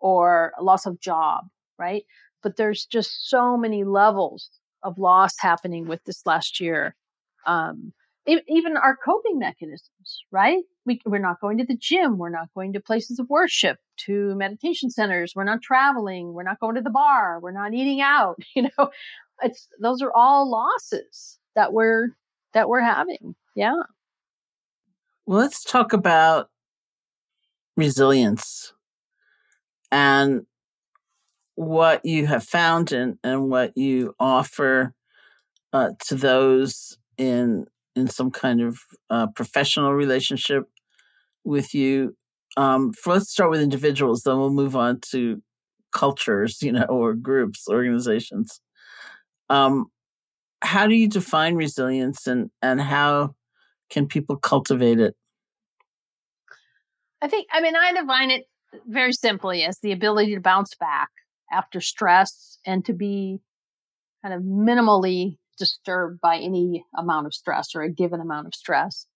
or 0.00 0.52
a 0.58 0.62
loss 0.62 0.86
of 0.86 1.00
job, 1.00 1.44
right? 1.78 2.04
But 2.42 2.56
there's 2.56 2.86
just 2.86 3.28
so 3.28 3.56
many 3.56 3.84
levels 3.84 4.50
of 4.82 4.98
loss 4.98 5.34
happening 5.38 5.86
with 5.86 6.02
this 6.04 6.22
last 6.24 6.60
year. 6.60 6.96
Um, 7.46 7.92
even 8.48 8.76
our 8.76 8.96
coping 8.96 9.38
mechanisms, 9.38 10.24
right? 10.30 10.62
We, 10.86 11.00
we're 11.04 11.18
not 11.18 11.40
going 11.40 11.58
to 11.58 11.64
the 11.64 11.76
gym. 11.76 12.18
We're 12.18 12.30
not 12.30 12.48
going 12.54 12.72
to 12.74 12.80
places 12.80 13.18
of 13.18 13.28
worship, 13.28 13.78
to 14.06 14.34
meditation 14.34 14.90
centers. 14.90 15.32
We're 15.34 15.44
not 15.44 15.62
traveling. 15.62 16.32
We're 16.32 16.42
not 16.42 16.60
going 16.60 16.76
to 16.76 16.82
the 16.82 16.90
bar. 16.90 17.40
We're 17.40 17.50
not 17.52 17.74
eating 17.74 18.00
out. 18.00 18.38
You 18.54 18.68
know, 18.76 18.90
it's, 19.42 19.68
those 19.80 20.02
are 20.02 20.12
all 20.12 20.50
losses 20.50 21.38
that 21.54 21.72
we're, 21.72 22.08
that 22.52 22.68
we're 22.68 22.82
having. 22.82 23.34
Yeah. 23.54 23.74
Well, 25.26 25.38
let's 25.38 25.62
talk 25.62 25.92
about 25.92 26.50
resilience 27.76 28.72
and 29.90 30.46
what 31.54 32.04
you 32.04 32.26
have 32.26 32.44
found 32.44 32.92
and, 32.92 33.18
and 33.22 33.48
what 33.48 33.76
you 33.76 34.14
offer 34.18 34.94
uh, 35.72 35.90
to 36.06 36.14
those 36.14 36.98
in 37.16 37.66
in 38.00 38.08
some 38.08 38.30
kind 38.30 38.60
of 38.60 38.78
uh, 39.10 39.26
professional 39.28 39.92
relationship 39.92 40.64
with 41.44 41.74
you. 41.74 42.16
Um, 42.56 42.92
for, 42.92 43.14
let's 43.14 43.30
start 43.30 43.50
with 43.50 43.60
individuals, 43.60 44.22
then 44.22 44.38
we'll 44.38 44.50
move 44.50 44.74
on 44.74 45.00
to 45.12 45.40
cultures, 45.92 46.60
you 46.62 46.72
know, 46.72 46.84
or 46.84 47.14
groups, 47.14 47.66
organizations. 47.68 48.60
Um, 49.48 49.86
how 50.62 50.86
do 50.86 50.94
you 50.94 51.08
define 51.08 51.54
resilience, 51.54 52.26
and 52.26 52.50
and 52.60 52.80
how 52.80 53.34
can 53.88 54.06
people 54.06 54.36
cultivate 54.36 55.00
it? 55.00 55.14
I 57.22 57.28
think, 57.28 57.46
I 57.52 57.60
mean, 57.60 57.76
I 57.76 57.92
define 57.92 58.30
it 58.30 58.44
very 58.86 59.12
simply 59.12 59.64
as 59.64 59.78
the 59.80 59.92
ability 59.92 60.34
to 60.34 60.40
bounce 60.40 60.74
back 60.74 61.10
after 61.52 61.80
stress 61.80 62.58
and 62.64 62.84
to 62.84 62.92
be 62.92 63.40
kind 64.22 64.34
of 64.34 64.42
minimally 64.42 65.36
disturbed 65.60 66.20
by 66.20 66.38
any 66.38 66.84
amount 66.96 67.26
of 67.26 67.34
stress 67.34 67.74
or 67.74 67.82
a 67.82 67.92
given 67.92 68.20
amount 68.20 68.48
of 68.48 68.54
stress. 68.54 69.06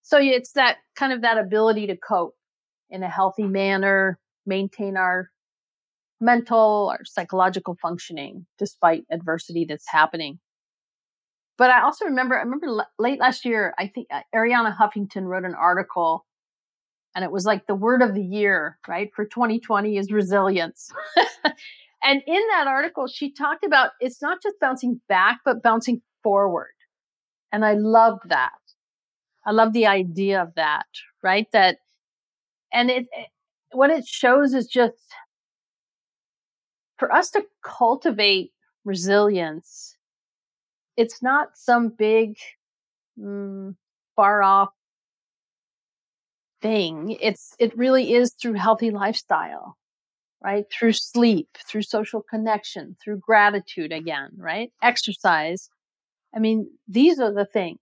So 0.00 0.18
it's 0.18 0.52
that 0.52 0.78
kind 0.96 1.12
of 1.12 1.20
that 1.22 1.36
ability 1.36 1.88
to 1.88 1.96
cope 1.96 2.34
in 2.88 3.02
a 3.02 3.08
healthy 3.08 3.46
manner, 3.46 4.18
maintain 4.46 4.96
our 4.96 5.28
mental 6.20 6.90
or 6.90 7.04
psychological 7.04 7.76
functioning 7.82 8.46
despite 8.58 9.04
adversity 9.10 9.66
that's 9.68 9.88
happening. 9.88 10.38
But 11.58 11.70
I 11.70 11.82
also 11.82 12.06
remember, 12.06 12.36
I 12.36 12.42
remember 12.42 12.86
late 12.98 13.18
last 13.18 13.44
year, 13.44 13.74
I 13.78 13.88
think 13.88 14.06
uh, 14.10 14.20
Arianna 14.34 14.76
Huffington 14.76 15.24
wrote 15.24 15.44
an 15.44 15.54
article 15.54 16.24
and 17.14 17.24
it 17.24 17.30
was 17.30 17.44
like 17.44 17.66
the 17.66 17.74
word 17.74 18.02
of 18.02 18.14
the 18.14 18.22
year, 18.22 18.78
right? 18.88 19.10
For 19.14 19.24
2020 19.24 19.98
is 19.98 20.10
resilience. 20.10 20.90
And 22.02 22.22
in 22.26 22.42
that 22.50 22.66
article, 22.66 23.06
she 23.06 23.32
talked 23.32 23.64
about 23.64 23.90
it's 24.00 24.20
not 24.20 24.42
just 24.42 24.56
bouncing 24.60 25.00
back, 25.08 25.40
but 25.44 25.62
bouncing 25.62 26.02
forward. 26.22 26.72
And 27.52 27.64
I 27.64 27.74
love 27.74 28.18
that. 28.26 28.52
I 29.44 29.52
love 29.52 29.72
the 29.72 29.86
idea 29.86 30.40
of 30.42 30.54
that, 30.56 30.86
right? 31.22 31.46
That, 31.52 31.78
and 32.72 32.90
it, 32.90 33.06
what 33.72 33.90
it 33.90 34.06
shows 34.06 34.54
is 34.54 34.66
just 34.66 35.14
for 36.98 37.12
us 37.12 37.30
to 37.30 37.44
cultivate 37.64 38.52
resilience, 38.84 39.96
it's 40.96 41.22
not 41.22 41.48
some 41.54 41.88
big, 41.88 42.36
mm, 43.18 43.74
far 44.14 44.42
off 44.42 44.70
thing. 46.60 47.16
It's, 47.20 47.54
it 47.58 47.76
really 47.76 48.14
is 48.14 48.34
through 48.40 48.54
healthy 48.54 48.90
lifestyle 48.90 49.76
right? 50.42 50.64
Through 50.72 50.94
sleep, 50.94 51.48
through 51.68 51.82
social 51.82 52.22
connection, 52.22 52.96
through 53.02 53.18
gratitude 53.18 53.92
again, 53.92 54.30
right? 54.36 54.70
Exercise. 54.82 55.68
I 56.34 56.38
mean, 56.38 56.68
these 56.88 57.20
are 57.20 57.32
the 57.32 57.44
things 57.44 57.78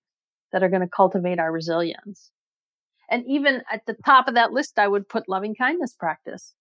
that 0.53 0.63
are 0.63 0.69
going 0.69 0.83
to 0.83 0.89
cultivate 0.89 1.39
our 1.39 1.53
resilience. 1.53 2.31
And 3.11 3.25
even 3.27 3.63
at 3.73 3.87
the 3.87 3.97
top 4.05 4.29
of 4.29 4.35
that 4.35 4.53
list, 4.53 4.79
I 4.79 4.89
would 4.89 5.09
put 5.09 5.29
loving 5.29 5.55
kindness 5.55 5.95
practice, 5.99 6.55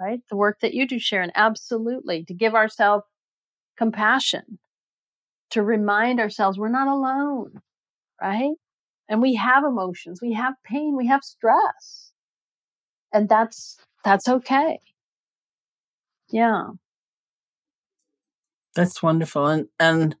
right? 0.00 0.20
The 0.30 0.36
work 0.36 0.60
that 0.60 0.74
you 0.74 0.86
do, 0.86 0.98
Sharon, 0.98 1.32
absolutely. 1.34 2.24
To 2.24 2.34
give 2.34 2.54
ourselves 2.54 3.04
compassion, 3.76 4.58
to 5.50 5.62
remind 5.62 6.20
ourselves 6.20 6.58
we're 6.58 6.68
not 6.68 6.88
alone, 6.88 7.60
right? 8.20 8.52
And 9.08 9.20
we 9.20 9.34
have 9.34 9.64
emotions, 9.64 10.20
we 10.22 10.32
have 10.32 10.54
pain, 10.64 10.96
we 10.96 11.08
have 11.08 11.22
stress. 11.22 12.12
And 13.12 13.28
that's, 13.28 13.76
that's 14.04 14.28
okay. 14.28 14.80
Yeah. 16.32 16.70
That's 18.74 19.02
wonderful. 19.02 19.46
And 19.46 19.68
and 19.78 20.16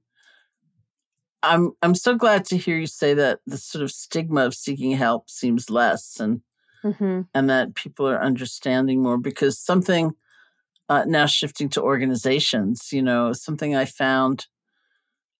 I'm 1.42 1.72
I'm 1.82 1.94
so 1.94 2.14
glad 2.14 2.44
to 2.46 2.56
hear 2.56 2.78
you 2.78 2.86
say 2.86 3.14
that 3.14 3.40
the 3.46 3.56
sort 3.56 3.82
of 3.82 3.90
stigma 3.90 4.44
of 4.44 4.54
seeking 4.54 4.92
help 4.92 5.30
seems 5.30 5.70
less 5.70 6.20
and 6.20 6.42
mm-hmm. 6.84 7.22
and 7.34 7.50
that 7.50 7.74
people 7.74 8.06
are 8.08 8.22
understanding 8.22 9.02
more 9.02 9.18
because 9.18 9.58
something 9.58 10.12
uh, 10.88 11.04
now 11.06 11.26
shifting 11.26 11.68
to 11.70 11.82
organizations, 11.82 12.92
you 12.92 13.02
know, 13.02 13.32
something 13.32 13.74
I 13.74 13.86
found 13.86 14.46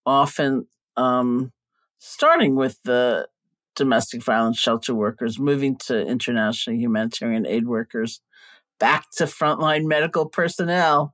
often 0.07 0.67
um, 0.97 1.53
starting 1.99 2.57
with 2.57 2.83
the 2.85 3.29
domestic 3.75 4.23
violence 4.23 4.59
shelter 4.59 4.95
workers, 4.95 5.39
moving 5.39 5.77
to 5.77 6.01
international 6.01 6.77
humanitarian 6.77 7.47
aid 7.47 7.67
workers, 7.67 8.21
back 8.83 9.07
to 9.13 9.25
frontline 9.25 9.85
medical 9.85 10.27
personnel 10.29 11.13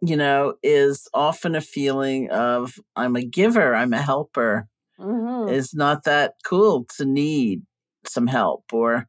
you 0.00 0.16
know, 0.16 0.54
is 0.62 1.08
often 1.12 1.54
a 1.54 1.60
feeling 1.60 2.30
of 2.30 2.78
I'm 2.94 3.16
a 3.16 3.24
giver, 3.24 3.74
I'm 3.74 3.92
a 3.92 4.02
helper. 4.02 4.68
Mm-hmm. 4.98 5.52
It's 5.52 5.74
not 5.74 6.04
that 6.04 6.34
cool 6.44 6.86
to 6.96 7.04
need 7.04 7.62
some 8.06 8.26
help 8.26 8.64
or 8.72 9.08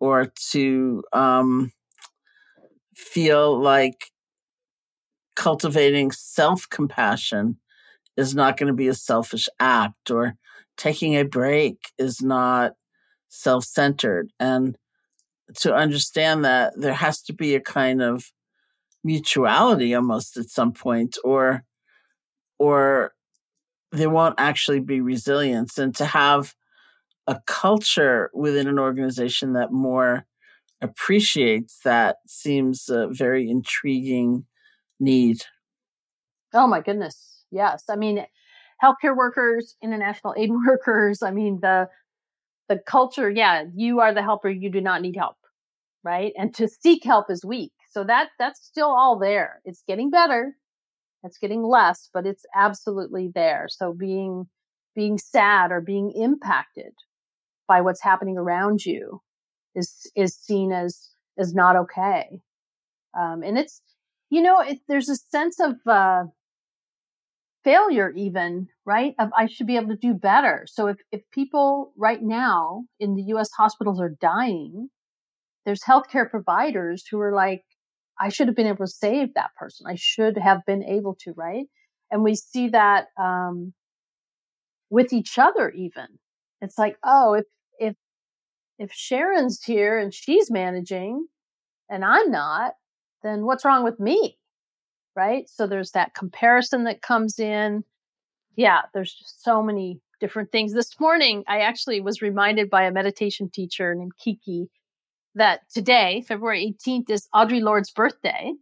or 0.00 0.32
to 0.50 1.02
um, 1.12 1.72
feel 2.94 3.60
like 3.60 4.10
cultivating 5.34 6.10
self 6.10 6.68
compassion 6.70 7.58
is 8.16 8.34
not 8.34 8.56
going 8.56 8.68
to 8.68 8.76
be 8.76 8.88
a 8.88 8.94
selfish 8.94 9.48
act 9.60 10.10
or 10.10 10.34
taking 10.76 11.14
a 11.14 11.24
break 11.24 11.78
is 11.98 12.20
not 12.20 12.72
self 13.28 13.64
centered. 13.64 14.30
And 14.38 14.76
to 15.56 15.74
understand 15.74 16.44
that 16.44 16.74
there 16.76 16.94
has 16.94 17.22
to 17.22 17.32
be 17.32 17.54
a 17.54 17.60
kind 17.60 18.02
of 18.02 18.32
mutuality 19.04 19.94
almost 19.94 20.36
at 20.36 20.50
some 20.50 20.72
point 20.72 21.16
or 21.24 21.64
or 22.58 23.12
there 23.92 24.10
won't 24.10 24.34
actually 24.38 24.80
be 24.80 25.00
resilience 25.00 25.78
and 25.78 25.94
to 25.96 26.04
have 26.04 26.54
a 27.26 27.40
culture 27.46 28.30
within 28.34 28.66
an 28.66 28.78
organization 28.78 29.52
that 29.52 29.72
more 29.72 30.26
appreciates 30.80 31.80
that 31.84 32.16
seems 32.26 32.88
a 32.88 33.08
very 33.08 33.48
intriguing 33.48 34.44
need. 35.00 35.42
Oh 36.52 36.66
my 36.66 36.80
goodness. 36.80 37.44
Yes. 37.50 37.84
I 37.88 37.96
mean, 37.96 38.24
healthcare 38.82 39.16
workers, 39.16 39.76
international 39.82 40.34
aid 40.36 40.50
workers, 40.66 41.22
I 41.22 41.30
mean, 41.30 41.60
the, 41.60 41.88
the 42.68 42.78
culture, 42.78 43.30
yeah, 43.30 43.64
you 43.74 44.00
are 44.00 44.12
the 44.12 44.22
helper. 44.22 44.50
You 44.50 44.70
do 44.70 44.80
not 44.80 45.02
need 45.02 45.16
help. 45.16 45.36
Right. 46.04 46.32
And 46.38 46.54
to 46.54 46.68
seek 46.68 47.04
help 47.04 47.30
is 47.30 47.44
weak. 47.44 47.72
So 47.90 48.04
that, 48.04 48.28
that's 48.38 48.64
still 48.64 48.90
all 48.90 49.18
there. 49.18 49.60
It's 49.64 49.82
getting 49.86 50.10
better. 50.10 50.56
It's 51.24 51.38
getting 51.38 51.62
less, 51.64 52.08
but 52.14 52.26
it's 52.26 52.44
absolutely 52.54 53.30
there. 53.34 53.66
So 53.68 53.92
being, 53.92 54.46
being 54.94 55.18
sad 55.18 55.72
or 55.72 55.80
being 55.80 56.12
impacted 56.12 56.92
by 57.68 57.82
what's 57.82 58.02
happening 58.02 58.36
around 58.36 58.84
you 58.84 59.20
is 59.74 60.10
is 60.16 60.34
seen 60.34 60.72
as 60.72 61.10
as 61.38 61.54
not 61.54 61.76
okay 61.76 62.40
um, 63.18 63.42
and 63.42 63.58
it's 63.58 63.80
you 64.30 64.42
know 64.42 64.60
it, 64.60 64.78
there's 64.88 65.08
a 65.08 65.16
sense 65.16 65.60
of 65.60 65.74
uh, 65.86 66.24
failure 67.62 68.10
even 68.16 68.66
right 68.84 69.14
of 69.18 69.30
i 69.36 69.46
should 69.46 69.66
be 69.66 69.76
able 69.76 69.88
to 69.88 69.96
do 69.96 70.14
better 70.14 70.64
so 70.66 70.86
if, 70.88 70.96
if 71.12 71.20
people 71.30 71.92
right 71.96 72.22
now 72.22 72.84
in 72.98 73.14
the 73.14 73.22
us 73.22 73.50
hospitals 73.52 74.00
are 74.00 74.16
dying 74.20 74.88
there's 75.68 75.82
healthcare 75.82 76.28
providers 76.28 77.04
who 77.10 77.20
are 77.20 77.34
like 77.34 77.64
i 78.18 78.28
should 78.28 78.48
have 78.48 78.56
been 78.56 78.66
able 78.66 78.86
to 78.86 78.86
save 78.86 79.34
that 79.34 79.54
person 79.56 79.86
i 79.86 79.94
should 79.94 80.36
have 80.36 80.60
been 80.66 80.82
able 80.82 81.14
to 81.14 81.32
right 81.36 81.66
and 82.10 82.24
we 82.24 82.34
see 82.34 82.68
that 82.68 83.06
um, 83.20 83.74
with 84.90 85.12
each 85.12 85.38
other 85.38 85.70
even 85.70 86.06
it's 86.60 86.78
like 86.78 86.96
oh 87.04 87.34
if 87.34 87.44
if 87.78 87.94
if 88.78 88.92
Sharon's 88.92 89.62
here 89.62 89.98
and 89.98 90.14
she's 90.14 90.50
managing 90.50 91.26
and 91.90 92.04
I'm 92.04 92.30
not, 92.30 92.74
then 93.22 93.44
what's 93.44 93.64
wrong 93.64 93.84
with 93.84 93.98
me? 93.98 94.38
Right? 95.16 95.48
So 95.48 95.66
there's 95.66 95.92
that 95.92 96.14
comparison 96.14 96.84
that 96.84 97.02
comes 97.02 97.38
in. 97.38 97.84
Yeah, 98.56 98.82
there's 98.94 99.12
just 99.12 99.42
so 99.42 99.62
many 99.62 100.00
different 100.20 100.52
things. 100.52 100.72
This 100.72 100.98
morning, 101.00 101.44
I 101.48 101.60
actually 101.60 102.00
was 102.00 102.22
reminded 102.22 102.70
by 102.70 102.84
a 102.84 102.92
meditation 102.92 103.50
teacher 103.50 103.94
named 103.94 104.12
Kiki 104.22 104.68
that 105.34 105.60
today, 105.72 106.22
February 106.26 106.74
18th, 106.86 107.10
is 107.10 107.28
Audre 107.34 107.62
Lorde's 107.62 107.90
birthday. 107.90 108.52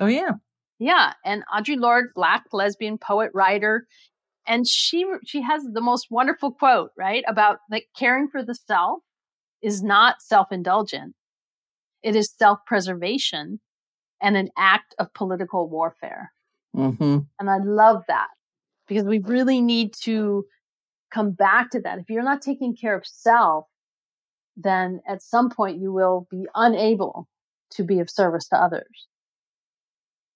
Oh, 0.00 0.06
yeah. 0.06 0.32
Yeah. 0.78 1.12
And 1.24 1.42
Audre 1.54 1.78
Lorde, 1.78 2.10
black 2.14 2.44
lesbian 2.52 2.98
poet, 2.98 3.30
writer, 3.34 3.86
and 4.46 4.66
she 4.66 5.04
she 5.24 5.42
has 5.42 5.62
the 5.72 5.80
most 5.80 6.08
wonderful 6.10 6.52
quote 6.52 6.90
right 6.96 7.24
about 7.28 7.58
like 7.70 7.86
caring 7.96 8.28
for 8.28 8.42
the 8.42 8.54
self 8.54 9.00
is 9.62 9.82
not 9.82 10.20
self-indulgent 10.20 11.14
it 12.02 12.16
is 12.16 12.32
self-preservation 12.38 13.60
and 14.20 14.36
an 14.36 14.48
act 14.56 14.94
of 14.98 15.12
political 15.14 15.68
warfare 15.68 16.32
mm-hmm. 16.76 17.18
and 17.38 17.50
i 17.50 17.58
love 17.58 18.02
that 18.08 18.28
because 18.88 19.04
we 19.04 19.18
really 19.20 19.60
need 19.60 19.92
to 19.94 20.44
come 21.12 21.32
back 21.32 21.70
to 21.70 21.80
that 21.80 21.98
if 21.98 22.08
you're 22.08 22.22
not 22.22 22.42
taking 22.42 22.74
care 22.74 22.96
of 22.96 23.06
self 23.06 23.66
then 24.56 25.00
at 25.08 25.22
some 25.22 25.50
point 25.50 25.80
you 25.80 25.92
will 25.92 26.26
be 26.30 26.46
unable 26.54 27.28
to 27.70 27.82
be 27.82 28.00
of 28.00 28.10
service 28.10 28.48
to 28.48 28.56
others 28.56 29.06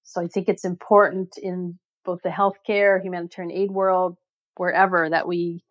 so 0.04 0.20
i 0.20 0.26
think 0.26 0.48
it's 0.48 0.64
important 0.64 1.36
in 1.38 1.78
both 2.06 2.22
the 2.22 2.30
healthcare, 2.30 3.02
humanitarian 3.02 3.52
aid 3.52 3.70
world, 3.70 4.16
wherever 4.56 5.10
that 5.10 5.28
we 5.28 5.62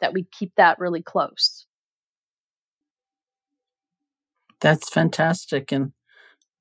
that 0.00 0.14
we 0.14 0.26
keep 0.32 0.52
that 0.56 0.78
really 0.78 1.02
close. 1.02 1.66
That's 4.60 4.88
fantastic. 4.88 5.70
And 5.70 5.92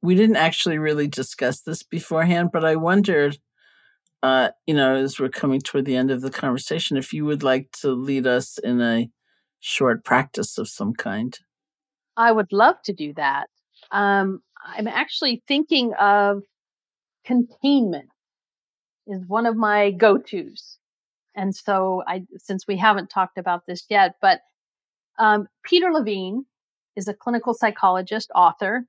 we 0.01 0.15
didn't 0.15 0.35
actually 0.35 0.79
really 0.79 1.07
discuss 1.07 1.61
this 1.61 1.83
beforehand, 1.83 2.49
but 2.51 2.65
I 2.65 2.75
wondered, 2.75 3.37
uh, 4.21 4.49
you 4.65 4.73
know, 4.73 4.95
as 4.95 5.19
we're 5.19 5.29
coming 5.29 5.61
toward 5.61 5.85
the 5.85 5.95
end 5.95 6.11
of 6.11 6.21
the 6.21 6.31
conversation, 6.31 6.97
if 6.97 7.13
you 7.13 7.25
would 7.25 7.43
like 7.43 7.71
to 7.81 7.91
lead 7.91 8.27
us 8.27 8.57
in 8.57 8.81
a 8.81 9.09
short 9.61 10.03
practice 10.03 10.57
of 10.57 10.67
some 10.67 10.93
kind. 10.93 11.39
I 12.17 12.31
would 12.31 12.51
love 12.51 12.75
to 12.85 12.93
do 12.93 13.13
that. 13.13 13.47
Um, 13.91 14.41
I'm 14.65 14.87
actually 14.87 15.41
thinking 15.47 15.93
of 15.99 16.41
containment 17.25 18.09
is 19.07 19.23
one 19.27 19.45
of 19.45 19.55
my 19.55 19.91
go-tos. 19.91 20.77
And 21.35 21.55
so 21.55 22.03
I, 22.07 22.23
since 22.37 22.67
we 22.67 22.77
haven't 22.77 23.09
talked 23.09 23.37
about 23.37 23.65
this 23.65 23.85
yet, 23.89 24.15
but 24.21 24.41
um, 25.17 25.47
Peter 25.63 25.91
Levine 25.91 26.45
is 26.95 27.07
a 27.07 27.13
clinical 27.13 27.53
psychologist, 27.53 28.29
author, 28.35 28.85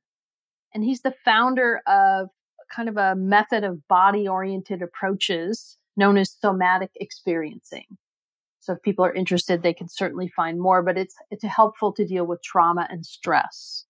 and 0.75 0.83
he's 0.83 1.03
the 1.03 1.15
founder 1.25 1.81
of 1.87 2.29
kind 2.75 2.89
of 2.89 2.97
a 2.97 3.15
method 3.15 3.65
of 3.65 3.87
body 3.87 4.27
oriented 4.27 4.83
approaches 4.83 5.77
known 5.97 6.17
as 6.17 6.37
somatic 6.41 6.91
experiencing. 6.97 7.85
So 8.63 8.75
if 8.75 8.83
people 8.83 9.05
are 9.05 9.13
interested, 9.13 9.63
they 9.63 9.75
can 9.75 9.89
certainly 9.89 10.29
find 10.29 10.61
more, 10.61 10.83
but 10.83 10.97
it's, 10.97 11.17
it's 11.33 11.43
helpful 11.43 11.93
to 11.95 12.07
deal 12.07 12.25
with 12.25 12.45
trauma 12.45 12.87
and 12.89 13.05
stress. 13.05 13.87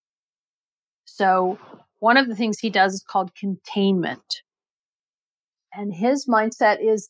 So 1.05 1.59
one 1.99 2.17
of 2.17 2.27
the 2.27 2.35
things 2.35 2.57
he 2.57 2.71
does 2.71 2.95
is 2.95 3.03
called 3.07 3.35
containment. 3.35 4.41
And 5.75 5.93
his 5.93 6.25
mindset 6.25 6.83
is 6.83 7.09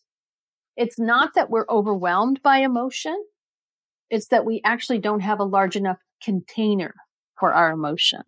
it's 0.75 0.99
not 0.99 1.35
that 1.35 1.49
we're 1.49 1.65
overwhelmed 1.69 2.41
by 2.43 2.57
emotion. 2.57 3.17
It's 4.09 4.27
that 4.27 4.45
we 4.45 4.59
actually 4.65 4.99
don't 4.99 5.21
have 5.21 5.39
a 5.39 5.45
large 5.45 5.77
enough 5.77 5.99
container 6.21 6.93
for 7.39 7.53
our 7.53 7.71
emotion, 7.71 8.23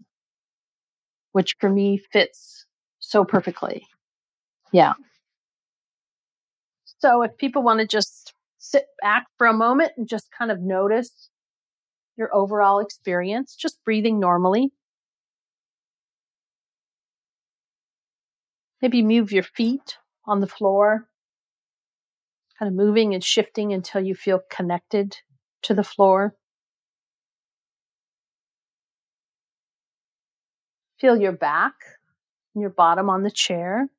which 1.34 1.58
for 1.60 1.70
me 1.70 1.98
fits 1.98 2.66
so 3.00 3.26
perfectly. 3.26 3.86
Yeah. 4.72 4.94
So 7.00 7.22
if 7.22 7.36
people 7.36 7.64
want 7.64 7.82
to 7.82 7.86
just 7.86 8.25
sit 8.66 8.86
back 9.00 9.28
for 9.38 9.46
a 9.46 9.54
moment 9.54 9.92
and 9.96 10.08
just 10.08 10.30
kind 10.36 10.50
of 10.50 10.60
notice 10.60 11.30
your 12.18 12.34
overall 12.34 12.80
experience, 12.80 13.56
just 13.56 13.84
breathing 13.86 14.20
normally. 14.20 14.72
Maybe 18.82 19.04
move 19.04 19.32
your 19.32 19.44
feet 19.44 19.98
on 20.26 20.40
the 20.40 20.48
floor, 20.48 21.08
kind 22.58 22.70
of 22.70 22.76
moving 22.76 23.14
and 23.14 23.24
shifting 23.24 23.72
until 23.72 24.02
you 24.02 24.16
feel 24.16 24.42
connected 24.50 25.18
to 25.64 25.74
the 25.74 25.84
floor. 25.84 26.36
Feel 31.00 31.18
your 31.18 31.34
back 31.34 31.74
and 32.56 32.62
your 32.62 32.72
bottom 32.72 33.10
on 33.10 33.22
the 33.22 33.32
chair. 33.32 33.90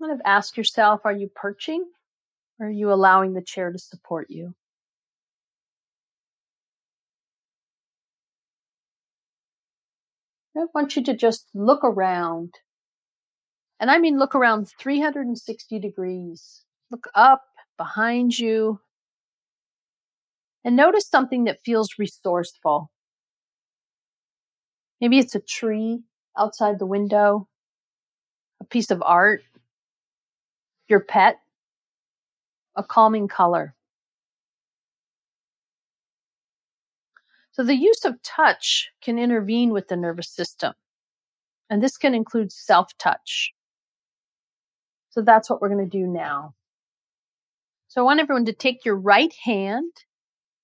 Kind 0.00 0.12
of 0.12 0.20
ask 0.24 0.56
yourself 0.56 1.00
are 1.04 1.12
you 1.12 1.30
perching 1.34 1.84
or 2.60 2.66
are 2.66 2.70
you 2.70 2.92
allowing 2.92 3.34
the 3.34 3.42
chair 3.42 3.72
to 3.72 3.78
support 3.78 4.30
you? 4.30 4.54
I 10.56 10.64
want 10.74 10.96
you 10.96 11.04
to 11.04 11.14
just 11.14 11.48
look 11.54 11.84
around 11.84 12.54
and 13.78 13.90
I 13.90 13.98
mean, 13.98 14.18
look 14.18 14.34
around 14.34 14.68
360 14.78 15.78
degrees. 15.78 16.62
Look 16.90 17.08
up 17.14 17.44
behind 17.76 18.38
you 18.38 18.80
and 20.64 20.76
notice 20.76 21.08
something 21.08 21.44
that 21.44 21.62
feels 21.64 21.98
resourceful. 21.98 22.90
Maybe 25.00 25.18
it's 25.18 25.34
a 25.34 25.40
tree 25.40 26.02
outside 26.38 26.78
the 26.78 26.86
window, 26.86 27.48
a 28.60 28.64
piece 28.64 28.90
of 28.90 29.02
art, 29.04 29.42
your 30.88 31.00
pet, 31.00 31.40
a 32.76 32.82
calming 32.84 33.28
color. 33.28 33.74
So 37.52 37.64
the 37.64 37.74
use 37.76 38.04
of 38.04 38.22
touch 38.22 38.90
can 39.02 39.18
intervene 39.18 39.70
with 39.72 39.88
the 39.88 39.96
nervous 39.96 40.28
system 40.30 40.74
And 41.70 41.82
this 41.82 41.96
can 41.96 42.14
include 42.14 42.52
self 42.52 42.96
touch. 42.98 43.52
So 45.10 45.22
that's 45.22 45.50
what 45.50 45.60
we're 45.60 45.68
going 45.70 45.88
to 45.88 45.98
do 45.98 46.06
now. 46.06 46.54
So 47.88 48.00
I 48.02 48.04
want 48.04 48.20
everyone 48.20 48.46
to 48.46 48.52
take 48.52 48.84
your 48.84 48.96
right 48.96 49.34
hand 49.44 49.92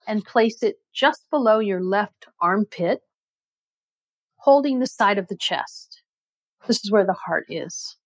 and 0.07 0.25
place 0.25 0.63
it 0.63 0.77
just 0.95 1.29
below 1.31 1.59
your 1.61 1.83
left 1.83 2.27
armpit, 2.41 3.01
holding 4.37 4.81
the 4.81 4.87
side 4.87 5.19
of 5.19 5.29
the 5.29 5.37
chest. 5.37 6.03
This 6.67 6.85
is 6.85 6.91
where 6.93 7.07
the 7.07 7.15
heart 7.15 7.47
is. 7.49 7.97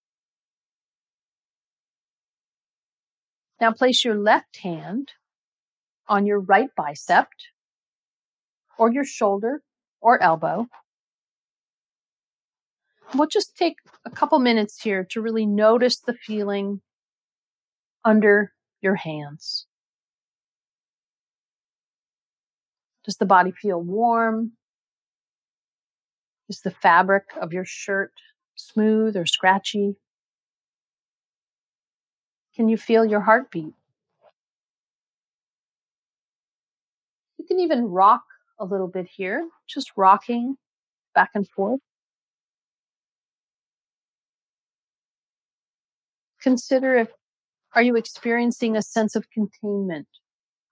Now 3.60 3.72
place 3.72 4.04
your 4.04 4.16
left 4.16 4.58
hand 4.58 5.12
on 6.08 6.26
your 6.26 6.40
right 6.40 6.68
bicep 6.76 7.28
or 8.78 8.92
your 8.92 9.04
shoulder 9.04 9.62
or 10.00 10.22
elbow. 10.22 10.66
We'll 13.14 13.28
just 13.28 13.56
take 13.56 13.76
a 14.04 14.10
couple 14.10 14.38
minutes 14.38 14.82
here 14.82 15.04
to 15.10 15.22
really 15.22 15.46
notice 15.46 16.00
the 16.00 16.14
feeling 16.14 16.80
under 18.04 18.52
your 18.80 18.96
hands. 18.96 19.66
Does 23.04 23.16
the 23.16 23.26
body 23.26 23.52
feel 23.52 23.80
warm? 23.80 24.52
Is 26.48 26.60
the 26.60 26.70
fabric 26.70 27.24
of 27.40 27.52
your 27.52 27.64
shirt 27.64 28.12
smooth 28.56 29.16
or 29.16 29.26
scratchy? 29.26 29.96
Can 32.56 32.68
you 32.68 32.78
feel 32.78 33.04
your 33.04 33.20
heartbeat? 33.20 33.74
You 37.36 37.44
can 37.46 37.60
even 37.60 37.84
rock 37.84 38.22
a 38.58 38.64
little 38.64 38.88
bit 38.88 39.06
here, 39.06 39.46
just 39.68 39.92
rocking 39.94 40.56
back 41.14 41.30
and 41.34 41.46
forth. 41.46 41.80
Consider 46.40 46.96
if 46.96 47.08
are 47.74 47.82
you 47.82 47.94
experiencing 47.96 48.74
a 48.74 48.80
sense 48.80 49.14
of 49.16 49.28
containment 49.30 50.08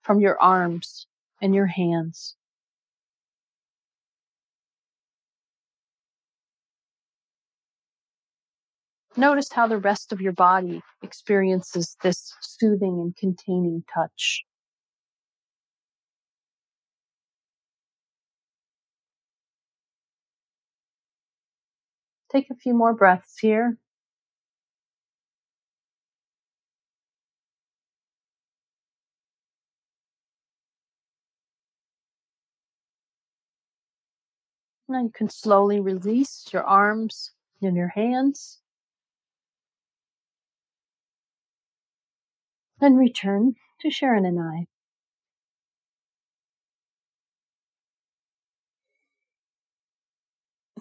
from 0.01 0.21
your 0.21 0.41
arms 0.41 1.07
and 1.43 1.55
your 1.55 1.67
hands? 1.67 2.35
Notice 9.17 9.53
how 9.53 9.69
the 9.69 9.79
rest 9.79 10.13
of 10.13 10.21
your 10.21 10.33
body 10.33 10.83
experiences 11.03 11.97
this 12.03 12.35
soothing 12.41 13.01
and 13.01 13.17
containing 13.17 13.85
touch. 13.93 14.45
Take 22.33 22.51
a 22.51 22.57
few 22.57 22.75
more 22.75 22.93
breaths 22.93 23.39
here. 23.39 23.79
Now 34.89 35.03
you 35.03 35.13
can 35.15 35.29
slowly 35.29 35.79
release 35.79 36.47
your 36.53 36.65
arms 36.65 37.31
and 37.63 37.77
your 37.77 37.89
hands. 37.89 38.59
And 42.85 42.99
return 42.99 43.55
to 43.81 43.91
Sharon 43.91 44.25
and 44.25 44.39
I. 44.39 44.67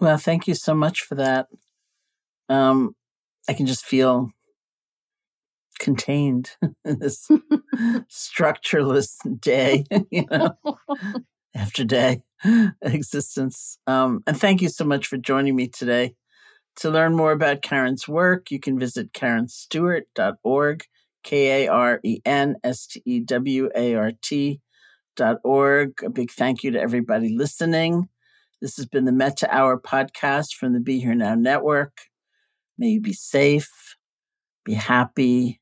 Well, 0.00 0.18
thank 0.18 0.46
you 0.46 0.54
so 0.54 0.74
much 0.74 1.00
for 1.00 1.14
that. 1.14 1.48
Um, 2.48 2.94
I 3.48 3.54
can 3.54 3.66
just 3.66 3.84
feel 3.84 4.30
contained 5.78 6.50
in 6.84 6.98
this 6.98 7.28
structureless 8.08 9.16
day, 9.40 9.84
you 10.10 10.26
know, 10.30 10.56
after 11.54 11.84
day 11.84 12.22
existence. 12.82 13.78
Um, 13.86 14.22
and 14.26 14.38
thank 14.38 14.60
you 14.62 14.68
so 14.68 14.84
much 14.84 15.06
for 15.06 15.16
joining 15.16 15.56
me 15.56 15.68
today. 15.68 16.14
To 16.78 16.90
learn 16.90 17.14
more 17.14 17.30
about 17.32 17.62
Karen's 17.62 18.08
work, 18.08 18.50
you 18.50 18.58
can 18.58 18.78
visit 18.78 19.12
karenstewart.org 19.12 20.84
K 21.24 21.64
A 21.64 21.68
R 21.68 21.98
E 22.04 22.20
N 22.24 22.56
S 22.62 22.86
T 22.86 23.02
E 23.04 23.20
W 23.20 23.70
A 23.74 23.94
R 23.94 24.12
T 24.22 24.60
dot 25.16 25.38
org. 25.42 25.94
A 26.04 26.10
big 26.10 26.30
thank 26.30 26.62
you 26.62 26.70
to 26.70 26.80
everybody 26.80 27.34
listening. 27.36 28.08
This 28.60 28.76
has 28.76 28.86
been 28.86 29.04
the 29.04 29.12
Metta 29.12 29.52
Hour 29.52 29.80
podcast 29.80 30.54
from 30.54 30.72
the 30.72 30.80
Be 30.80 31.00
Here 31.00 31.14
Now 31.14 31.34
Network. 31.34 31.92
May 32.78 32.88
you 32.88 33.00
be 33.00 33.12
safe, 33.12 33.96
be 34.64 34.74
happy, 34.74 35.60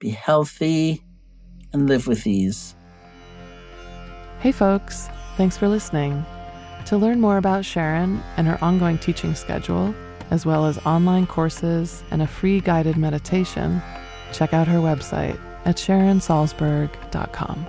be 0.00 0.10
healthy, 0.10 1.02
and 1.72 1.88
live 1.88 2.06
with 2.06 2.26
ease. 2.26 2.74
Hey, 4.40 4.52
folks. 4.52 5.08
Thanks 5.36 5.56
for 5.56 5.68
listening. 5.68 6.24
To 6.86 6.96
learn 6.96 7.20
more 7.20 7.36
about 7.36 7.64
Sharon 7.64 8.22
and 8.36 8.46
her 8.46 8.58
ongoing 8.62 8.98
teaching 8.98 9.34
schedule, 9.34 9.94
as 10.30 10.44
well 10.44 10.66
as 10.66 10.78
online 10.86 11.26
courses 11.26 12.02
and 12.10 12.22
a 12.22 12.26
free 12.26 12.60
guided 12.60 12.96
meditation, 12.96 13.80
check 14.32 14.52
out 14.52 14.66
her 14.68 14.78
website 14.78 15.38
at 15.64 15.76
sharonsalzberg.com. 15.76 17.66